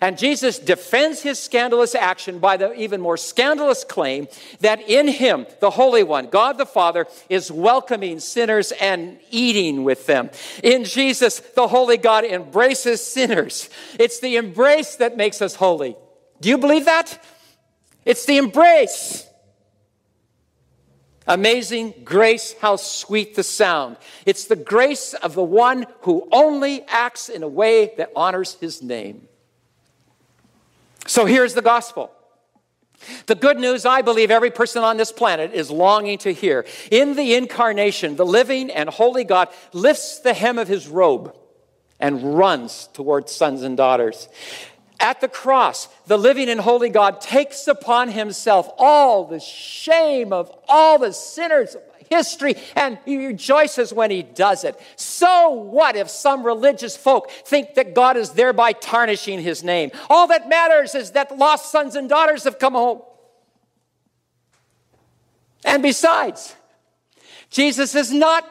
And 0.00 0.18
Jesus 0.18 0.58
defends 0.58 1.22
his 1.22 1.38
scandalous 1.38 1.94
action 1.94 2.38
by 2.38 2.56
the 2.56 2.72
even 2.74 3.00
more 3.00 3.16
scandalous 3.16 3.84
claim 3.84 4.28
that 4.60 4.80
in 4.88 5.08
him, 5.08 5.46
the 5.60 5.70
Holy 5.70 6.02
One, 6.02 6.26
God 6.26 6.58
the 6.58 6.66
Father, 6.66 7.06
is 7.28 7.50
welcoming 7.50 8.20
sinners 8.20 8.72
and 8.72 9.18
eating 9.30 9.84
with 9.84 10.06
them. 10.06 10.30
In 10.62 10.84
Jesus, 10.84 11.40
the 11.40 11.68
Holy 11.68 11.96
God 11.96 12.24
embraces 12.24 13.04
sinners. 13.04 13.70
It's 13.98 14.20
the 14.20 14.36
embrace 14.36 14.96
that 14.96 15.16
makes 15.16 15.40
us 15.40 15.54
holy. 15.54 15.96
Do 16.40 16.48
you 16.48 16.58
believe 16.58 16.84
that? 16.86 17.24
It's 18.04 18.26
the 18.26 18.36
embrace. 18.36 19.26
Amazing 21.26 21.94
grace, 22.04 22.54
how 22.60 22.76
sweet 22.76 23.34
the 23.34 23.42
sound. 23.42 23.96
It's 24.26 24.44
the 24.44 24.56
grace 24.56 25.14
of 25.14 25.34
the 25.34 25.42
one 25.42 25.86
who 26.02 26.28
only 26.30 26.82
acts 26.82 27.30
in 27.30 27.42
a 27.42 27.48
way 27.48 27.94
that 27.96 28.12
honors 28.14 28.54
his 28.60 28.82
name. 28.82 29.26
So 31.06 31.26
here's 31.26 31.54
the 31.54 31.62
gospel. 31.62 32.10
The 33.26 33.34
good 33.34 33.58
news 33.58 33.84
I 33.84 34.02
believe 34.02 34.30
every 34.30 34.50
person 34.50 34.82
on 34.82 34.96
this 34.96 35.12
planet 35.12 35.52
is 35.52 35.70
longing 35.70 36.18
to 36.18 36.32
hear. 36.32 36.64
In 36.90 37.16
the 37.16 37.34
incarnation, 37.34 38.16
the 38.16 38.24
living 38.24 38.70
and 38.70 38.88
holy 38.88 39.24
God 39.24 39.48
lifts 39.72 40.20
the 40.20 40.32
hem 40.32 40.58
of 40.58 40.68
his 40.68 40.88
robe 40.88 41.36
and 42.00 42.38
runs 42.38 42.88
towards 42.92 43.32
sons 43.32 43.62
and 43.62 43.76
daughters. 43.76 44.28
At 45.00 45.20
the 45.20 45.28
cross, 45.28 45.88
the 46.06 46.16
living 46.16 46.48
and 46.48 46.60
holy 46.60 46.88
God 46.88 47.20
takes 47.20 47.66
upon 47.68 48.08
himself 48.08 48.70
all 48.78 49.24
the 49.24 49.40
shame 49.40 50.32
of 50.32 50.50
all 50.68 50.98
the 50.98 51.12
sinners 51.12 51.76
history 52.10 52.56
and 52.76 52.98
he 53.04 53.26
rejoices 53.26 53.92
when 53.92 54.10
he 54.10 54.22
does 54.22 54.64
it. 54.64 54.80
So 54.96 55.50
what 55.50 55.96
if 55.96 56.08
some 56.08 56.44
religious 56.44 56.96
folk 56.96 57.30
think 57.30 57.74
that 57.74 57.94
God 57.94 58.16
is 58.16 58.30
thereby 58.30 58.72
tarnishing 58.72 59.40
his 59.40 59.62
name? 59.62 59.90
All 60.08 60.26
that 60.28 60.48
matters 60.48 60.94
is 60.94 61.12
that 61.12 61.36
lost 61.36 61.70
sons 61.70 61.96
and 61.96 62.08
daughters 62.08 62.44
have 62.44 62.58
come 62.58 62.74
home. 62.74 63.02
And 65.64 65.82
besides, 65.82 66.54
Jesus 67.50 67.94
is 67.94 68.12
not 68.12 68.48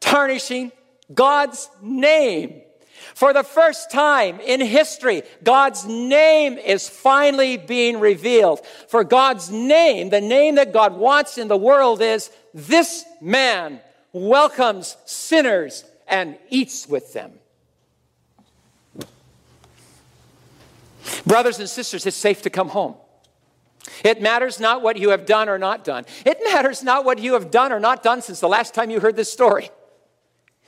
tarnishing 0.00 0.72
God's 1.12 1.68
name. 1.80 2.62
For 3.14 3.32
the 3.32 3.42
first 3.42 3.90
time 3.90 4.40
in 4.40 4.60
history, 4.60 5.22
God's 5.42 5.84
name 5.84 6.56
is 6.56 6.88
finally 6.88 7.56
being 7.56 8.00
revealed. 8.00 8.64
For 8.88 9.04
God's 9.04 9.50
name, 9.50 10.10
the 10.10 10.20
name 10.20 10.54
that 10.54 10.72
God 10.72 10.96
wants 10.96 11.36
in 11.36 11.48
the 11.48 11.56
world 11.56 12.00
is 12.00 12.30
this 12.54 13.04
man 13.20 13.80
welcomes 14.12 14.96
sinners 15.04 15.84
and 16.06 16.36
eats 16.50 16.88
with 16.88 17.12
them. 17.12 17.32
Brothers 21.26 21.58
and 21.58 21.68
sisters, 21.68 22.06
it's 22.06 22.16
safe 22.16 22.42
to 22.42 22.50
come 22.50 22.68
home. 22.68 22.94
It 24.04 24.22
matters 24.22 24.60
not 24.60 24.82
what 24.82 24.96
you 24.96 25.10
have 25.10 25.26
done 25.26 25.48
or 25.48 25.58
not 25.58 25.84
done. 25.84 26.04
It 26.24 26.38
matters 26.44 26.82
not 26.82 27.04
what 27.04 27.18
you 27.18 27.32
have 27.32 27.50
done 27.50 27.72
or 27.72 27.80
not 27.80 28.02
done 28.02 28.22
since 28.22 28.40
the 28.40 28.48
last 28.48 28.74
time 28.74 28.90
you 28.90 29.00
heard 29.00 29.16
this 29.16 29.32
story. 29.32 29.70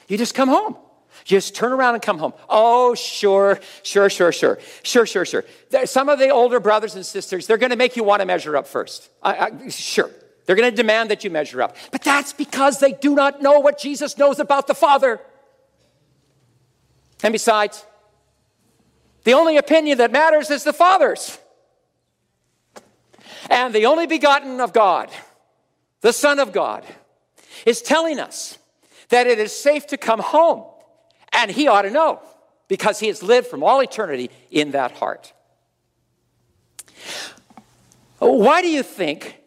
You 0.09 0.19
just 0.19 0.35
come 0.35 0.49
home. 0.49 0.77
Just 1.23 1.55
turn 1.55 1.73
around 1.73 1.95
and 1.95 2.03
come 2.03 2.19
home. 2.19 2.35
Oh, 2.49 2.95
sure, 2.97 3.61
sure, 3.85 4.11
sure, 4.11 4.33
sure, 4.33 4.59
sure, 4.83 5.07
sure, 5.07 5.25
sure. 5.25 5.45
Some 5.85 6.09
of 6.09 6.19
the 6.19 6.31
older 6.31 6.59
brothers 6.59 6.97
and 6.97 7.07
sisters, 7.07 7.47
they're 7.47 7.57
going 7.57 7.71
to 7.71 7.77
make 7.77 7.97
you 7.97 8.03
want 8.03 8.21
to 8.21 8.27
measure 8.27 8.57
up 8.57 8.67
first. 8.67 9.11
I, 9.23 9.39
I, 9.39 9.69
sure. 9.69 10.11
They're 10.47 10.57
going 10.57 10.71
to 10.71 10.77
demand 10.77 11.11
that 11.11 11.25
you 11.25 11.31
measure 11.31 11.63
up. 11.63 11.77
But 11.91 12.03
that's 12.03 12.33
because 12.33 12.79
they 12.79 12.93
do 12.93 13.15
not 13.15 13.41
know 13.41 13.61
what 13.61 13.79
Jesus 13.79 14.19
knows 14.19 14.39
about 14.39 14.67
the 14.67 14.75
Father. 14.75 15.21
And 17.23 17.33
besides, 17.33 17.85
the 19.25 19.33
only 19.33 19.57
opinion 19.57 19.99
that 19.99 20.13
matters 20.13 20.51
is 20.51 20.65
the 20.65 20.73
Father's. 20.73 21.39
And 23.51 23.75
the 23.75 23.87
only 23.87 24.07
begotten 24.07 24.61
of 24.61 24.73
God, 24.73 25.11
the 26.03 26.13
Son 26.13 26.39
of 26.39 26.53
God, 26.53 26.85
is 27.65 27.81
telling 27.83 28.21
us 28.21 28.59
that 29.09 29.27
it 29.27 29.39
is 29.39 29.55
safe 29.55 29.87
to 29.89 29.97
come 29.97 30.21
home 30.21 30.65
and 31.33 31.51
he 31.51 31.69
ought 31.69 31.83
to 31.83 31.91
know 31.91 32.21
because 32.69 33.01
he 33.01 33.09
has 33.09 33.23
lived 33.23 33.47
from 33.47 33.63
all 33.63 33.81
eternity 33.81 34.31
in 34.51 34.71
that 34.73 34.93
heart. 34.93 35.33
Why 38.19 38.63
do 38.63 38.69
you 38.69 38.83
think 38.83 39.39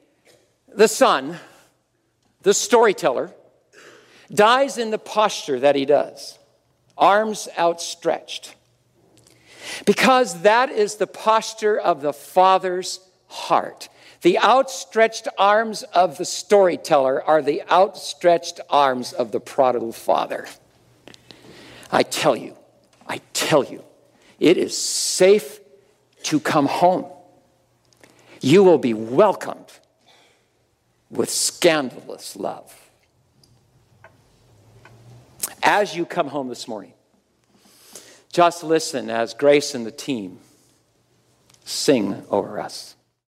the 0.78 0.88
son, 0.88 1.38
the 2.44 2.54
storyteller, 2.54 3.32
dies 4.32 4.78
in 4.78 4.92
the 4.92 5.00
posture 5.00 5.60
that 5.60 5.76
he 5.76 5.86
does? 5.86 6.38
Arms 6.98 7.50
outstretched. 7.58 8.54
Because 9.86 10.44
that 10.44 10.70
is 10.70 10.96
the 10.96 11.08
posture 11.08 11.78
of 11.78 12.02
the 12.02 12.14
Father's 12.14 13.00
heart. 13.28 13.90
The 14.22 14.38
outstretched 14.40 15.28
arms 15.38 15.82
of 15.84 16.18
the 16.18 16.26
storyteller 16.26 17.24
are 17.24 17.42
the 17.42 17.64
outstretched 17.70 18.62
arms 18.70 19.14
of 19.14 19.32
the 19.32 19.40
prodigal 19.40 19.92
father. 19.92 20.48
I 21.92 22.04
tell 22.04 22.36
you, 22.36 22.56
I 23.08 23.22
tell 23.34 23.64
you, 23.64 23.84
it 24.40 24.58
is 24.58 24.78
safe 24.78 25.60
to 26.24 26.40
come 26.40 26.68
home. 26.68 27.06
You 28.42 28.64
will 28.64 28.78
be 28.78 28.94
welcomed 28.94 29.72
with 31.10 31.30
scandalous 31.30 32.36
love. 32.36 32.74
As 35.64 35.96
you 35.96 36.06
come 36.06 36.28
home 36.28 36.50
this 36.50 36.68
morning, 36.68 36.94
just 38.32 38.64
listen 38.64 39.10
as 39.10 39.34
Grace 39.34 39.74
and 39.74 39.86
the 39.86 39.92
team 39.92 40.40
sing 41.64 42.24
over 42.30 42.60
us. 42.60 42.97